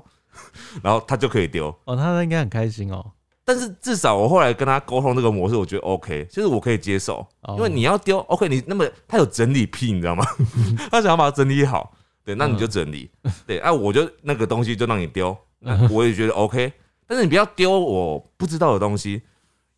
[0.82, 1.74] 然后他就可以丢。
[1.86, 3.12] 哦，他应该很开心哦。
[3.50, 7.56] 但是至少我后来跟他沟通这个模式，我觉得 OK，就是我可以接受，哦。
[7.56, 10.24] 因为你要丢 OK，你那么他有整理癖，你知道吗？
[10.88, 11.92] 他想要把它整理好，
[12.24, 13.10] 对，那你就整理，
[13.48, 16.72] 对，啊，我就那个东西就让你丢， 那我也觉得 OK，
[17.08, 19.20] 但是你不要丢我不知道的东西，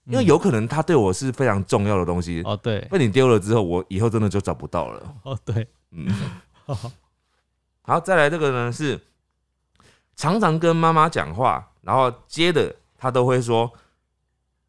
[0.04, 6.14] 因为有可能他对我是非常重要的东西，哦，对，被你丢了之后，我以后真的就找不到了，哦，对，嗯。
[7.80, 9.00] 好，再来这个呢是
[10.14, 13.68] 常常跟妈妈讲话，然后接的他都会说：“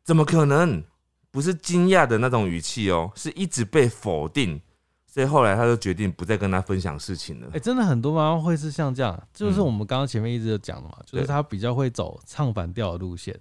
[0.03, 0.83] 怎么可能？”
[1.29, 4.59] 不是惊讶的那种语气哦，是一直被否定。
[5.05, 7.59] 所以后来他就决定不再跟他分享事情了哎、。
[7.59, 13.39] 真的很多妈妈会是像这样，就是嗯我们刚刚前面一直有讲的嘛，就是他比较会走唱反调的路线，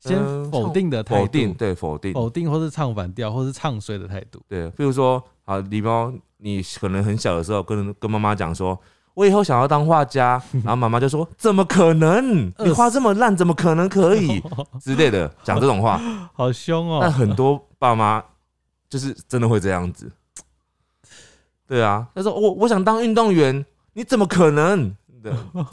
[0.00, 4.40] 先嗯否定的态度，否定，对，否定，否定或是唱反调，或是唱衰的态度。
[4.48, 4.68] 对。
[4.70, 8.76] 比如说，啊，狸猫，你可能很小的时候跟跟妈妈讲说，
[9.14, 12.52] 我以后想要当画家， 然后妈妈就说，怎么可能？
[12.58, 14.42] 你画这么烂，怎么可能可以？
[14.80, 16.00] 之类的，讲这种话。
[16.32, 17.12] 好凶但哦！
[17.12, 18.22] 很多爸妈
[18.88, 20.10] 就是真的会这样子。
[21.66, 24.94] 对啊，他说我我想当运动员，你怎么可能？
[25.22, 25.32] 对，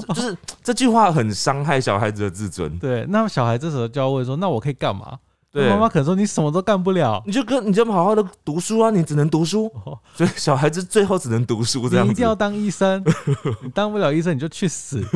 [0.10, 2.78] 就是这句话很伤害小孩子的自尊。
[2.78, 5.18] 对，那小孩这时候就要问说：“那我可以干嘛？”
[5.52, 9.97] 对，妈妈可能说：“你什么都干不了，你就跟你就好好的读书啊，你只能读书，哦。
[10.14, 12.10] 所以小孩子最后只能读书这样子。
[12.10, 12.24] 你一定。
[12.24, 13.04] 要当医生，
[13.64, 15.04] 你当不了医生你就去死。”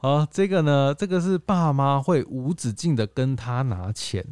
[0.00, 4.24] 好，这个呢，这个是爸妈会无止境的跟他拿钱，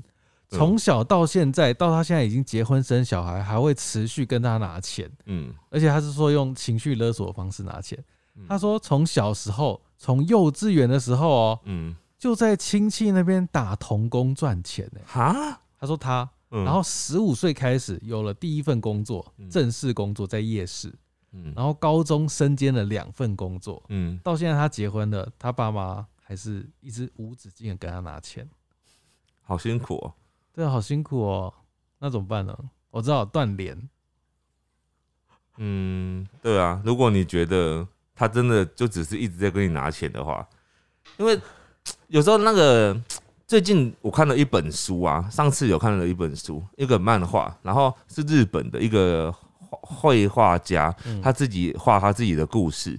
[0.50, 0.58] 嗯。
[0.58, 5.52] 从小到现在，到他现在已经结婚生小孩，还会持续跟他拿钱，嗯。
[5.70, 7.98] 而且他是说用情绪勒索的方式拿钱。
[8.36, 8.44] 嗯。
[8.48, 15.00] 他说从小时候，从幼稚园的时候哦，嗯，就在亲戚那边打童工赚钱呢。
[15.06, 16.64] 哈，他说他，嗯。
[16.64, 19.48] 然后十五岁开始有了第一份工作，嗯。
[19.50, 20.92] 正式工作在夜市，
[21.32, 21.52] 嗯。
[21.54, 28.48] 然后高中身兼了两份工作，嗯，到现在他结婚了，他爸妈还是一直无止境的跟他拿钱，
[29.42, 30.14] 好辛苦哦。
[30.54, 31.52] 对啊，好辛苦哦，
[31.98, 32.58] 那怎么办呢？
[32.90, 33.88] 我知道断联，
[35.58, 40.48] 嗯，对啊，如果你觉得他真的就只是一直在跟你拿钱的话，
[41.18, 41.38] 因为
[42.09, 42.96] 有时候那个
[43.46, 51.20] 最近我看了一本书啊，上次有看了一本书，一个漫画，然后是日本的一个画绘画家，嗯。
[51.20, 52.98] 他自己画他自己的故事，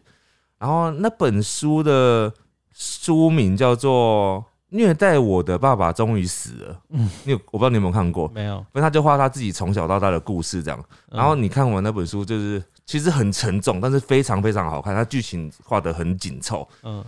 [0.57, 2.31] 然后那本书的
[2.73, 4.39] 书名叫做
[4.69, 7.09] 《虐待我的爸爸终于死了》，嗯。
[7.23, 10.83] 你有我不知道你有没有看过，没有，反正他就画他自己从小到大的故事这样。
[11.09, 11.43] 然后嗯。
[11.43, 16.67] 你看完那本书，就是其实很沉重，但是非常非常好看，它剧情画的很紧凑。
[16.83, 17.03] 嗯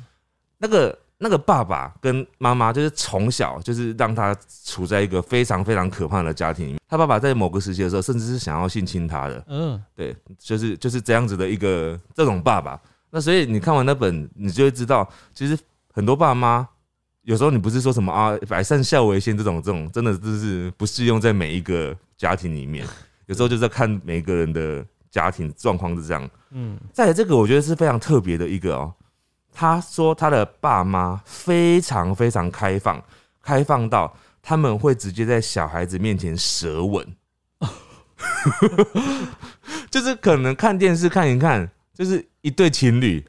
[0.61, 6.79] 那个那个爸爸跟妈妈就是从小就是让他处在一个非常非常可怕的家庭里面。
[6.87, 12.79] 他爸爸在某个时期的时候，甚至是想要性侵他的，嗯对，就是就是这样子的一个这种爸爸。
[13.11, 15.57] 那所以你看完那本，你就会知道，其实
[15.93, 16.67] 很多爸妈。
[17.23, 22.87] 有时候你不是说什么啊，百善孝为先这种这种，真的就是不适用在每一个家庭里面。
[23.27, 26.27] 有时候就是要看每个人的家庭状况是这样。
[26.51, 28.91] 嗯再来这个，我觉得是非常特别的一个哦。
[29.59, 33.03] 他说他的爸妈非常非常开放，
[33.43, 37.05] 开放到他们会直接在小孩子面前舌吻，
[39.91, 43.21] 就是可能看电视看一看，就是一对情侣，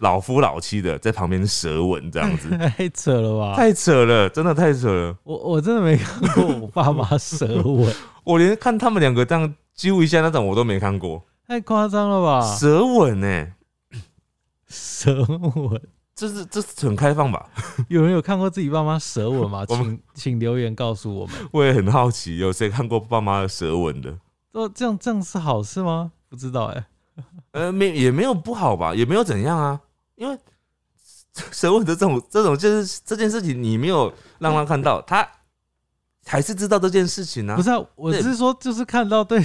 [0.00, 3.54] 老夫老妻的在旁边舌吻这样子， 太扯了吧！
[3.54, 5.16] 太扯了，真的太扯了。
[5.22, 12.56] 我我真的没看过我爸妈舌吻， 我连看他们两个这样揪一下那种我都没看过，太夸张了吧？
[12.56, 13.46] 舌吻呢、
[14.68, 15.80] 舌吻，
[16.14, 17.48] 这是这是很开放吧？
[17.88, 19.64] 有人有看过自己爸妈舌吻吗？
[19.70, 21.34] 我们请请留言告诉我们。
[21.52, 24.18] 我也很好奇，有谁看过爸妈的舌吻的？
[24.52, 26.12] 哦，这样这样是好事吗？
[26.28, 26.86] 不知道哎、
[27.52, 29.80] 呃，没也没有不好吧，也没有怎样啊，
[30.16, 30.38] 因为
[31.52, 35.26] 舌吻的这种这种就是这件事情，你没有让他看到，他
[36.26, 37.56] 还是知道这件事情啊。
[37.56, 39.40] 不是啊，我对是说就是看到对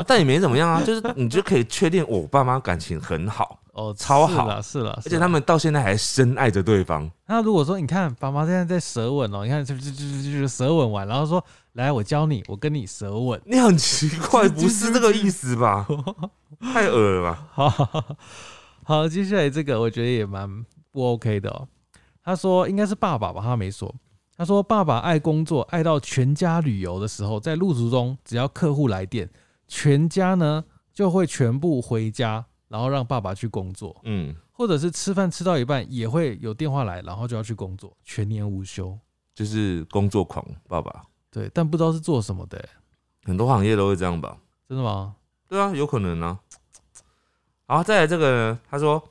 [0.00, 7.10] 啊但也没怎么样啊，就是你就可以确定我爸妈感情很好， 哦，超好是了，而且他们到现在还深爱着对方。
[7.26, 11.44] 那如果说你看爸妈现在在舌吻哦，你看就就就就就舌吻完，然后说
[11.74, 15.86] 来我教你，我跟你舌吻，你很奇怪， 不是这个意思吧？
[16.60, 17.68] 太恶了好
[18.84, 20.48] 好，接下来这个我觉得也蛮
[20.90, 21.68] 不 OK 的哦。
[22.22, 23.94] 他说应该是爸爸吧，他没说。
[24.36, 29.28] 他说爸爸爱工作，爱到全家旅游的时候，在路途中只要客户来电，
[29.70, 38.98] 全家呢就会全部回家，然后让爸爸去工作，嗯，或者是吃饭吃到一半也会有电话来，然后就要去工作，全年无休。
[39.32, 42.68] 就是工作狂爸爸，对，但不知道是做什么的欸、
[43.24, 44.36] 很多行业都会这样吧？
[44.68, 45.14] 真的吗？
[45.48, 46.38] 对啊，有可能啊。
[47.66, 49.02] 然后再来这个呢，他说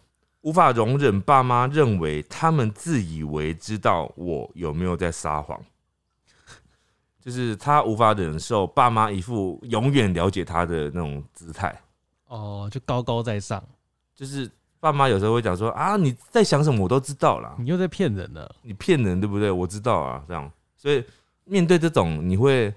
[0.42, 5.60] 无法容忍爸妈认为他们自以为知道我有没有在撒谎，
[7.24, 11.78] 就是他无法忍受爸妈一副永远了解他的那种姿态，
[12.28, 13.64] 哦，就高高在上，
[14.16, 14.50] 就是
[14.80, 18.56] 爸妈有时候会讲说啊你在想什么我都知道啦，你又在骗人了。
[18.62, 19.52] 你骗人对不对？
[19.52, 21.04] 我知道啊，这样，所以
[21.44, 22.74] 面对这种你会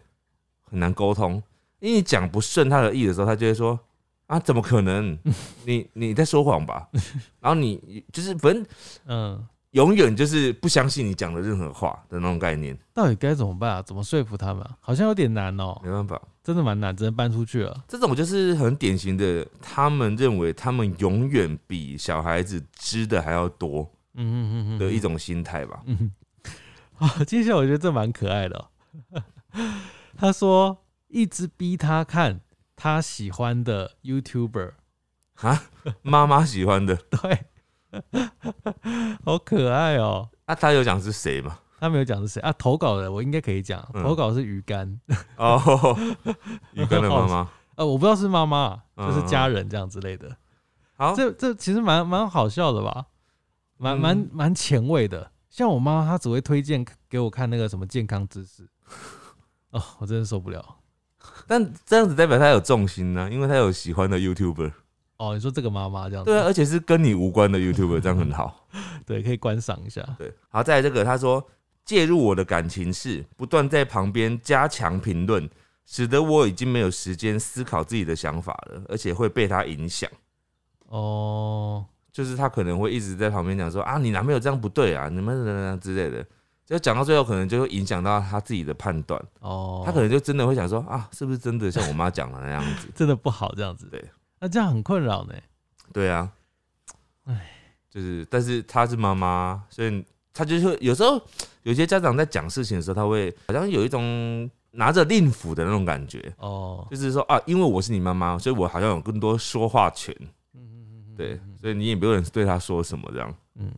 [0.62, 1.34] 很难沟通，
[1.78, 3.78] 因为你讲不顺他的意的时候，他就会说
[4.26, 5.16] 啊，怎么可能？
[5.64, 6.88] 你 你在说谎吧？
[7.38, 8.66] 然后你就是反正
[9.06, 13.82] 嗯，永远就是不相信你讲的任何话的那种概念，到底该怎么办啊？
[13.82, 17.84] 怎么说服他们啊、好像有点难哦、没办法，真的蛮难，只能搬出去了。
[17.88, 25.82] 这种就是很典型的，他们认为他们永远比小孩子知的还要多嗯嗯嗯嗯，的一种心态吧。
[25.86, 26.12] 嗯，
[26.92, 29.22] 好，接下来我觉得这蛮可爱的哦、
[30.16, 32.40] 他说一直逼他看
[32.76, 34.72] 他喜欢的 YouTuber，
[35.36, 35.62] 啊，
[36.02, 37.46] 妈妈喜欢的， 对，
[39.24, 41.58] 好可爱哦、啊、他有讲是谁吗？
[41.78, 42.52] 他没有讲是谁啊？
[42.52, 45.00] 投稿的我应该可以讲，嗯投稿是鱼竿，
[45.36, 45.96] 哦，
[46.74, 47.48] 鱼竿的妈妈。
[47.76, 50.36] 呃，我不知道是妈妈，就是嗯家人这样之类的。
[50.94, 53.06] 好，这这其实蛮蛮好笑的吧，
[53.78, 55.32] 蛮嗯蛮蛮前卫的。
[55.48, 58.68] 像我妈，她只会推荐给我看那个什么健康知识，
[59.70, 60.76] 哦，我真的受不了。
[61.46, 64.72] 但这样子代表他有重心呢、因为他有喜欢的 YouTuber。
[65.22, 68.66] 哦，你说这个妈妈这样子，对啊，而且是跟你无关的 YouTuber，这样很好。
[69.06, 70.02] 对，可以观赏一下。
[70.18, 71.46] 对，好，再来这个，他说
[71.84, 75.48] 介入我的感情事，不断在旁边加强评论，
[75.86, 80.10] 使得我已经没有时间思考自己的想法了，而且会被他影响。
[80.88, 86.26] 哦，就是他可能会一直在旁边讲说啊，你男朋友这样不对啊，你们之类的。
[86.64, 92.88] 就讲到最后，可能就会影响到他自己的判断，哦，他可能就真的会想说啊，是不是真的像我妈讲的那样子？
[92.94, 93.86] 真的不好这样子。
[93.90, 94.02] 对，
[94.42, 95.34] 那这样很困扰呢。
[95.92, 96.28] 对啊，
[97.26, 97.48] 唉，
[97.88, 101.22] 就是，但是她是妈妈，所以她就是会有时候
[101.62, 110.12] 有些家长在讲事情的时候，他会好像有一种拿着令符的那种感觉，哦，就是说啊，因为我是你妈妈，所以我好像有更多说话权，
[110.54, 113.32] 嗯对，所以你也不用对她说什么这样。
[113.54, 113.72] 嗯，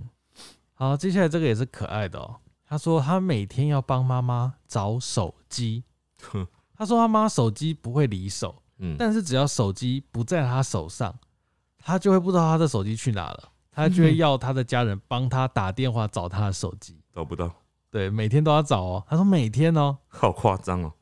[0.73, 2.37] 好，接下来这个也是可爱的哦。
[2.67, 5.85] 他说他每天要帮妈妈找手机。
[6.23, 11.15] 哼，他说他妈手机不会离手，嗯，但是只要手机不在他手上，
[11.79, 17.01] 他就会不知道他的手机去哪了，他就会要他的家人帮他打电话找他的手机。
[17.15, 17.51] 找不到，
[17.91, 19.05] 对，每天都要找哦。
[19.09, 20.93] 他说每天哦，好夸张哦，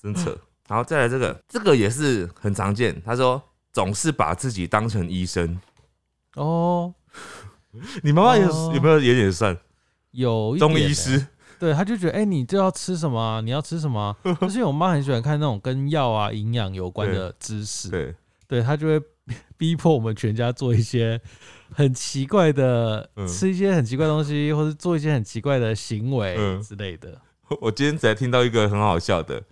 [0.00, 0.38] 真扯。
[0.68, 3.02] 然后再来这个，这个也是很常见。
[3.02, 5.60] 他说总是把自己当成医生，
[6.36, 6.94] 哦，
[8.02, 8.72] 你妈妈有哦。
[8.74, 9.58] 有没有有点算？
[10.12, 11.26] 有中医师？
[11.58, 13.40] 对，他就觉得，哎、你这要吃什么啊？
[13.40, 18.14] 你要吃什么啊、 就是因为我妈很喜欢看那种跟药啊、营养有关的知识，对，
[18.46, 19.00] 对她就会
[19.56, 21.20] 逼迫我们全家做一些
[21.72, 27.20] 很奇怪的，嗯吃一些很奇怪的东西，或者做一些很奇怪的行为嗯之类的。
[27.60, 29.42] 我今天才听到一个很好笑的，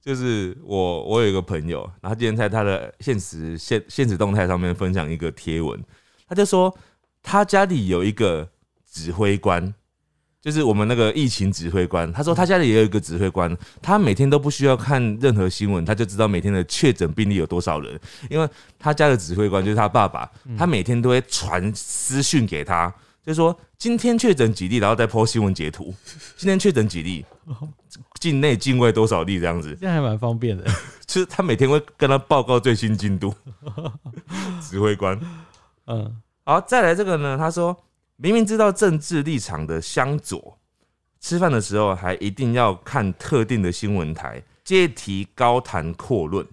[0.00, 5.82] 就是我我有一个朋友，然后他今天在他的现实现现实动态上面分享一个贴文，
[6.28, 6.74] 他就说
[7.22, 8.48] 他家里有一个
[8.90, 9.74] 指挥官，
[10.40, 12.10] 就是我们那个疫情指挥官。
[12.12, 17.98] 他说他家里也有一个指挥官，他每天都不需要看任何新闻，他就知道每天的确诊病例有多少人，
[18.30, 22.92] 因为他家的指挥官就是他爸爸，他每天都会传私讯给他。
[23.24, 25.94] 就说今天确诊几例，然后再 po 新闻截图。
[26.36, 27.26] 今天确诊几例，
[28.18, 30.64] 境内境外多少例这样子，这样还蛮方便的。
[31.04, 33.34] 就是他每天会跟他报告最新进度。
[34.62, 35.20] 指挥官，
[35.86, 36.10] 嗯，
[36.44, 37.36] 好，再来这个呢？
[37.36, 37.76] 他说
[38.20, 40.58] 明明知道政治立场的相左，
[41.20, 46.44] 吃饭的时候还一定要看特定的新闻台，借题高谈阔论。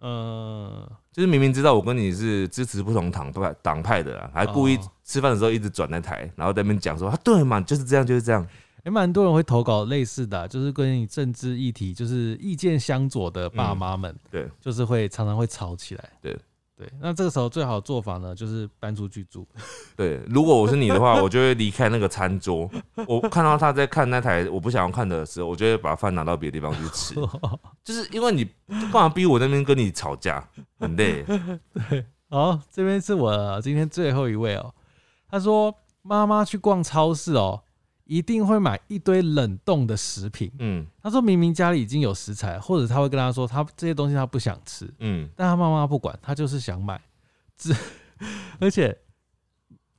[0.00, 8.46] 呃，就是明明知道我跟你是支持不同党派党派的啦，还故意哦吃饭的时候一直转那台，然后在那边讲说啊，对嘛，就是这样，就是这样。
[8.84, 16.10] 也蛮多人会投稿类似的啊、就是跟你政治议题，就是意见相左的爸妈们，对，就是会常常会吵起来。
[16.22, 16.38] 对
[16.80, 19.46] 对，那这个时候最好的做法呢，就是搬出去住。
[19.94, 22.70] 对，如果我是你的话，我就会离开那个餐桌。
[23.06, 27.14] 我看到他在看那台我不想要看的时候，我就会把饭拿到别的地方去吃。
[27.84, 28.48] 就是因为你
[28.90, 30.42] 干嘛逼我那边跟你吵架，
[30.78, 31.22] 很累。
[31.90, 34.72] 对好，这边是我今天最后一位哦。
[35.28, 37.62] 他说妈妈去逛超市哦，
[38.10, 40.50] 一定会买一堆冷冻的食品。
[40.58, 47.00] 嗯他说明明家里已经有食材，或者他会跟他说他这些东西他不想吃，嗯，但他妈妈不管，他就是想买。
[47.56, 47.72] 只
[48.58, 48.98] 而且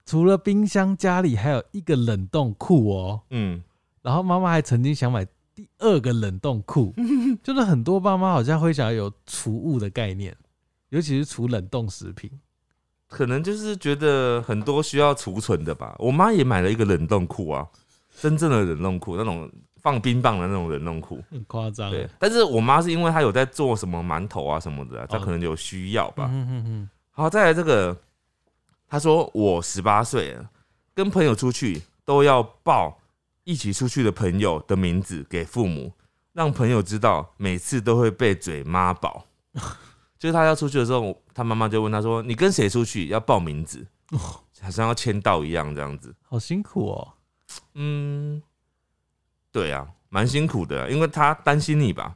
[0.05, 3.21] 除了冰箱，家里还有一个冷冻库哦。
[3.29, 3.63] 嗯，
[4.01, 6.93] 然后妈妈还曾经想买第二个冷冻库，
[7.41, 10.35] 就是很多爸妈好像会想要有储物的概念，
[10.89, 12.29] 尤其是储冷冻食品。
[13.07, 15.95] 可能就是觉得很多需要储存的吧。
[15.99, 17.67] 我妈也买了一个冷冻库啊，
[18.21, 21.19] 真正的冷冻库，那种放冰棒的那种冷冻库。
[21.31, 26.27] 很夸张对欸，，但是我妈是因为她有在做什么馒头啊什么的啊、她哦可能有需要吧。
[26.29, 27.97] 嗯嗯嗯好，再来这个，
[28.87, 30.49] 她说我十八岁了，
[30.93, 32.99] 跟朋友出去都要报
[33.43, 35.91] 一起出去的朋友的名字给父母，
[36.33, 39.25] 让朋友知道，每次都会被嘴妈宝。
[40.19, 43.07] 就是他要出去的时候，他妈妈就问他说：“你跟谁出去？
[43.07, 43.83] 要报名字，
[44.61, 46.13] 好像要签到一样这样子。
[46.21, 47.13] 好辛苦哦。”
[47.73, 48.41] 嗯，
[49.51, 52.15] 对啊，蛮辛苦的啊，因为他担心你吧。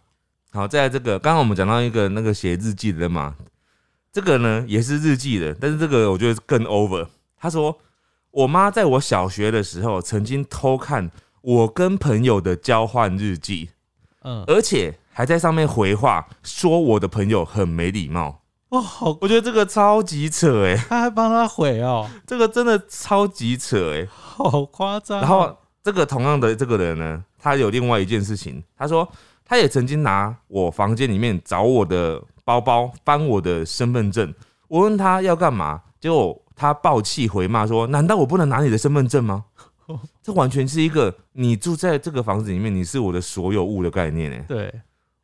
[0.51, 3.35] 好，再来这个，刚刚我们讲到一个那个写日记的嘛，
[4.11, 7.07] 这个呢也是日记的，但是这个我觉得更 over。
[7.37, 7.77] 他说，
[8.31, 11.11] 我妈在我小学的时候曾经偷看
[11.41, 13.69] 我跟朋友的交换日记，
[14.21, 18.41] 嗯，而且还在上面回话，说我的朋友很没礼貌。
[18.75, 25.21] 哇，好，我觉得这个超级扯哎、他还帮他毁哦， 这个真的超级扯哎、好夸张哦。
[25.21, 29.07] 然后这个同样的这个人呢，他有另外一件事情，他说
[29.45, 34.33] 他也曾经拿我房间里面找我的包包，翻我的身份证。
[34.67, 39.45] 我问他要干嘛，结果他暴气回骂说：“难道我不能拿你的身份证吗？”
[40.21, 44.43] 这完全是一个你住在这个房子里面，你是我的所有物的概念哎。
[44.47, 44.73] 对，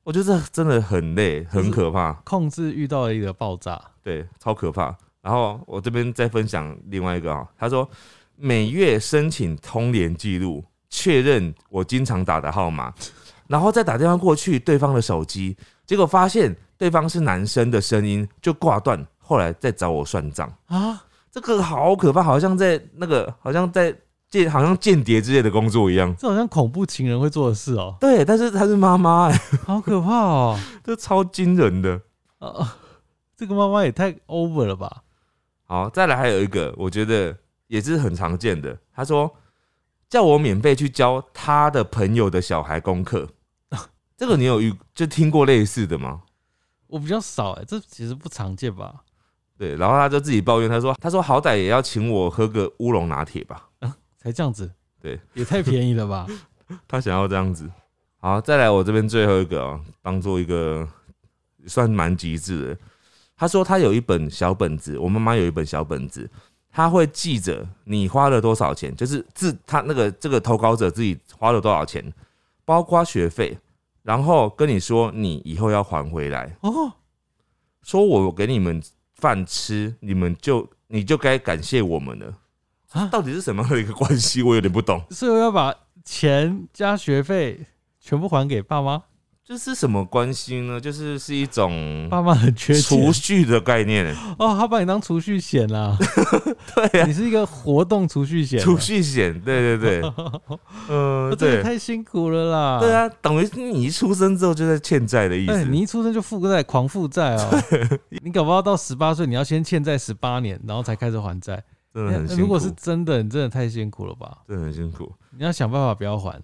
[0.03, 3.79] 我觉得这真的很累，很可怕，控制遇到了一个爆炸。
[4.03, 4.95] 对，超可怕。
[5.21, 7.87] 然后我这边再分享另外一个啊，他说
[8.35, 12.91] 每月申请通联记录，确认我经常打的号码，
[13.47, 20.51] 然后再打电话过去对方的手机，结果发现对方是男生的声音，就挂断，后来再找我算账。
[20.65, 20.99] 啊，
[21.29, 23.95] 这个好可怕，好像在那个，好像在
[24.31, 26.15] 间好像间谍之类的工作一样。
[26.17, 32.01] 这好像恐怖情人会做的事哦、对，但是她是妈妈、哎，好可怕哦、 这超惊人的。
[32.39, 32.77] 啊！
[33.37, 35.03] 这个妈妈也太 over 了吧？
[35.65, 37.35] 好，再来还有一个，我觉得
[37.67, 38.77] 也是很常见的。
[38.93, 39.35] 他说
[40.09, 43.27] 叫我免费去教他的朋友的小孩功课，
[44.15, 46.21] 这个你有遇就听过类似的吗？
[46.87, 49.01] 我比较少哎、这其实不常见吧？
[49.57, 53.69] 对，然后他就自己抱怨，他说他说好歹也要请我喝个乌龙拿铁吧，
[54.21, 56.27] 才这样子，对，也太便宜了吧？
[56.87, 57.67] 他想要这样子。
[58.19, 60.87] 好，再来我这边最后一个哦，当做一个
[61.65, 62.77] 算蛮极致的。
[63.35, 66.29] 他说他有一本小本子，我妈妈有一本小本子，
[66.69, 72.13] 他会记着你花了多少钱，就是自他那个这个投稿者自己花了多少钱，
[72.63, 73.57] 包括学费，
[74.03, 76.93] 然后跟你说你以后要还回来，哦，
[77.81, 78.79] 说我给你们
[79.15, 82.37] 饭吃，你们就你就该感谢我们了。
[82.91, 84.41] 啊到底是什么样的一个关系？
[84.43, 85.01] 我有点不懂。
[85.09, 85.73] 所以我要把
[86.03, 87.65] 钱加学费
[87.99, 89.03] 全部还给爸妈，
[89.45, 90.79] 这是什么关系呢？
[90.79, 95.97] 就是是一种爸妈很缺钱储蓄的概念，哦，他把你当储蓄险啦，
[96.75, 100.11] 对呀、你是一个活动储蓄险啊，储蓄险，对对对，
[100.89, 102.79] 嗯，哦 这个对，太辛苦了啦。
[102.79, 105.69] 对，啊，等于是你一出生之后就在欠债的意哎，思。
[105.69, 107.63] 你一出生就负债，狂负债哦。
[108.23, 111.63] 你搞不好到十八岁，你要先欠债十八年，然后才开始还债。
[111.93, 114.39] 真的很辛苦，如果是真的，你真的太辛苦了吧？
[114.47, 115.13] 真的很辛苦。
[115.31, 116.41] 你要想办法不要还，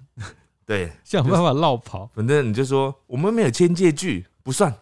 [0.65, 2.09] 对， 想办法绕跑。
[2.13, 4.73] 反正你就说我们没有签借据，不算。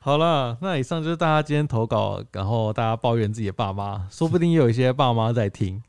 [0.00, 5.80] 好了，那以上就是大家今天投稿，然后大家抱怨自己的爸妈，说不定也有一些爸妈在听。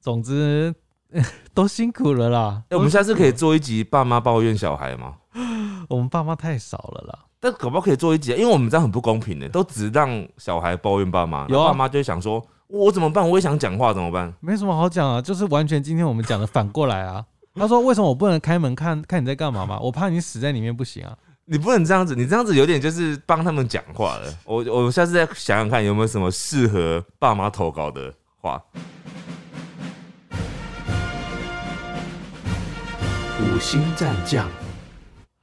[0.00, 0.74] 总之
[1.54, 2.62] 都辛苦了啦。
[2.68, 5.16] 哎、我们下次可以做一集爸妈抱怨小孩吗？
[5.88, 7.18] 我们爸妈太少了啦。
[7.44, 13.28] 但可不好可以做一集啊，因为我们这样很不公平的，都只让小孩抱怨爸妈，有啊爸妈就会想说，我怎么办？
[13.28, 14.32] 我也想讲话，怎么办？
[14.40, 17.22] 没什么好讲啊，就是完全今天我们讲的反过来啊。
[17.54, 19.78] 他说：“为什么我不能开门看看你在干嘛嘛？
[19.78, 21.14] 我怕你死在里面不行啊。
[21.44, 24.34] 你不能这样子，你这样子有点就是帮他们讲话了。
[24.46, 28.58] 我我下次再想想看有没有什么适合爸妈投稿的话。
[33.38, 34.48] 五星战将，”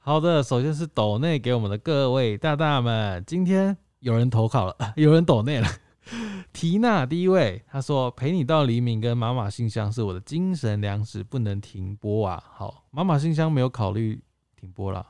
[0.04, 5.68] 好的，首先是抖内给我们的各位大大们，今天有人投稿了， 有人抖内了。
[6.52, 14.20] 缇娜第一位，他说：“陪你到黎明跟妈妈信箱是我的精神粮食，不能停播啊。”好，妈妈信箱没有考虑
[14.60, 15.06] 停播了。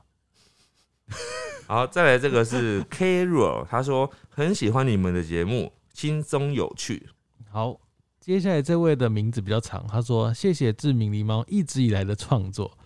[1.66, 7.08] 好，再来这个是 Carol，他说很喜欢你们的节目，轻松有趣。
[7.50, 7.80] 好，
[8.20, 12.76] 接下来这位的名字比较长，他说：“谢谢志明狸猫一直以来的创作。”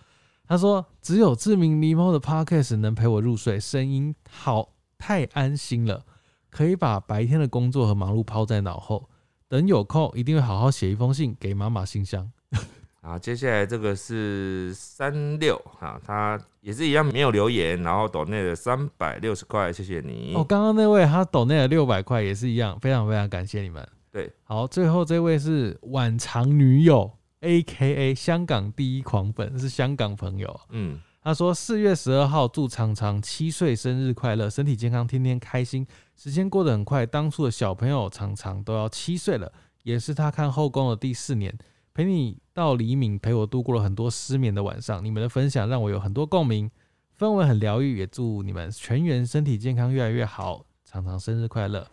[0.47, 6.05] 他说：“只有志明狸猫的 podcast 能陪我入睡，声音好太安心了，
[6.49, 9.09] 可以把白天的工作和忙碌抛在脑后。
[9.49, 12.31] 等有空，一定会好好写一封信给妈妈信箱。
[13.01, 20.33] 好，接下来这个是三六啊，他也是一样没有留言，然后抖内的三百六十块，谢谢你。
[20.35, 23.87] 哦，刚刚那位他抖内的六百块，也是一样，非常非常感谢你们。
[24.11, 27.09] 对，好，最后这位是晚长女友
[27.41, 30.59] ，A K A 香港第一狂粉，是香港朋友。
[30.69, 35.85] 嗯，他说四月十二号祝常常七岁生日快乐，身体健康，天天开心。
[36.15, 39.51] 时间过得很快，当初的小朋友常常都要七岁了，
[39.83, 41.57] 也是他看后宫的第四年。
[41.93, 45.03] 陪你到黎明，陪我度过了很多失眠的晚上。
[45.03, 46.69] 你们的分享让我有很多共鸣，
[47.17, 47.97] 氛围很疗愈。
[47.97, 50.63] 也祝你们全员身体健康，越来越好。
[50.85, 51.85] 常常生日快乐，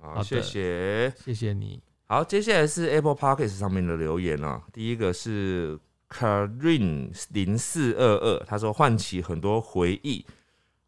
[0.00, 1.12] 好，的谢谢。
[1.16, 1.80] 谢谢你。
[2.08, 4.62] 好，接下来是 Apple Podcast 上面的留言啊。
[4.72, 5.76] 第一个是
[6.08, 10.24] Karin 零四二二，他说唤起很多回忆。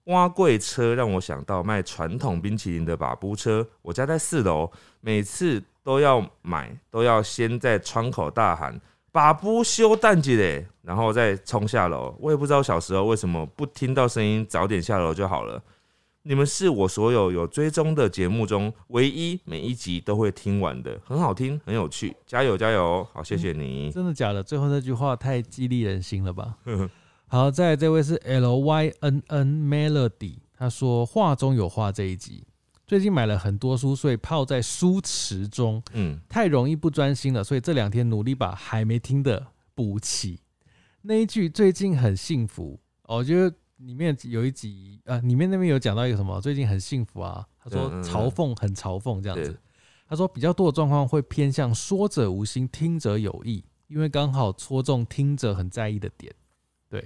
[0.04, 3.66] 挖柜车让我想到卖传统冰淇淋的把布车。
[3.82, 4.70] 我家在四楼，
[5.00, 8.80] 每次都要买，都要先在窗口大喊
[9.10, 12.16] “把布修蛋姐嘞”，然后再冲下楼。
[12.20, 15.60] 我也不知道小时候为什么不听到声音，早点下楼就好了。
[16.28, 23.02] 你们是我所有有追踪的节目中唯一每一集都会听完的，很好听，很有趣，加油加油！
[23.14, 23.90] 好，谢谢你。
[23.90, 24.42] 真的假的？
[24.42, 26.58] 最后那句话太激励人心了吧？
[27.28, 32.44] 好，再来这位是 L Y N N Melody，他说话中有话这一集，
[32.86, 40.38] 最近买了很多书，所以泡在书池中，嗯，太容易不专心了，所以这两天努力把还没听的补齐。
[41.00, 49.58] 那一句最近很幸福，哦我觉得里面有一集啊，里面那边有讲到一个什么，最近很幸福啊，他说嘲讽很嘲讽这样子。
[50.08, 56.34] 他说比较多的状况会偏向说者无心，听者有意，因为刚好戳中听者很在意的点，
[56.88, 57.00] 对，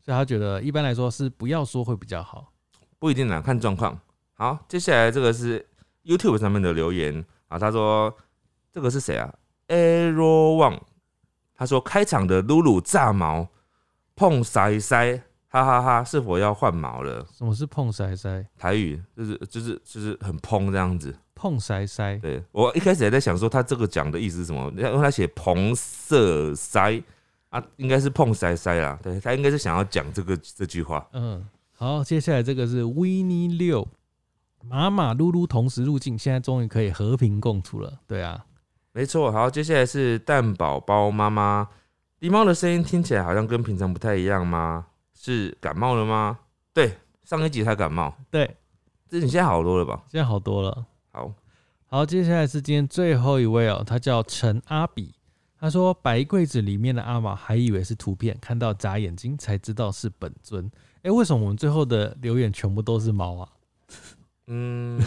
[0.00, 2.52] 所以他觉得一般来说是不要说会比较好。
[2.98, 3.98] 不一定啦，看状况。
[4.34, 5.66] 好，接下来这个是
[6.04, 7.24] YouTube 上面的留言。
[7.46, 8.14] 啊，他说
[8.70, 9.32] 这个是谁啊
[9.68, 10.80] ？Arrow One，
[11.54, 13.48] 他说开场的露露炸毛
[14.14, 17.26] 碰腮腮，哈哈哈是否要换毛了？
[17.32, 18.46] 什么是碰塞塞？
[18.58, 21.14] 台语就是就是就是很碰这样子。
[21.34, 27.00] 碰塞塞，对我一开始还在想说他这个讲的意思是什么，因为他写蓬色塞
[27.48, 28.98] 啊，应该是碰塞塞啦。
[29.02, 31.08] 对他应该是想要讲这个这句话。
[31.12, 33.86] 嗯，好，接下来这个是 n i 六，
[34.68, 38.00] 马马噜噜同时入境，现在终于可以和平共处了。
[38.06, 38.44] 对啊，
[38.92, 41.68] 没错，好，接下来是蛋宝宝妈妈，
[42.20, 44.86] 狸猫的声音听起来好像跟平常不太一样吗？
[45.28, 46.38] 是感冒了吗？
[46.72, 48.56] 对，上一集才感冒，对，
[49.10, 50.02] 这你现在好多了吧？
[50.10, 50.86] 现在好多了。
[51.12, 51.30] 好，
[51.86, 55.14] 好，接下来是今天最后一位哦，他叫陈阿比，
[55.60, 60.70] 他说白柜子里面的阿玛还以为是图片，看到眨眼睛才知道是本尊。
[61.02, 63.48] 哎、为什么我们最后的留言全部都是猫啊？
[64.50, 64.98] 嗯，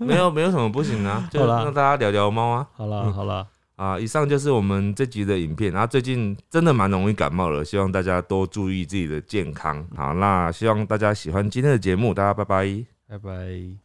[0.00, 2.68] 没有没有什么不行啊，就让大家聊聊猫啊。
[2.72, 3.46] 好了嗯好了，
[3.76, 5.72] 啊，以上就是我们这集的影片。
[5.72, 9.86] 然后最近真的蛮容易感冒了，希望大家多注意自己的健康。
[9.96, 12.84] 好，那希望大家喜欢今天的节目，大家拜拜。
[13.08, 13.83] 拜拜。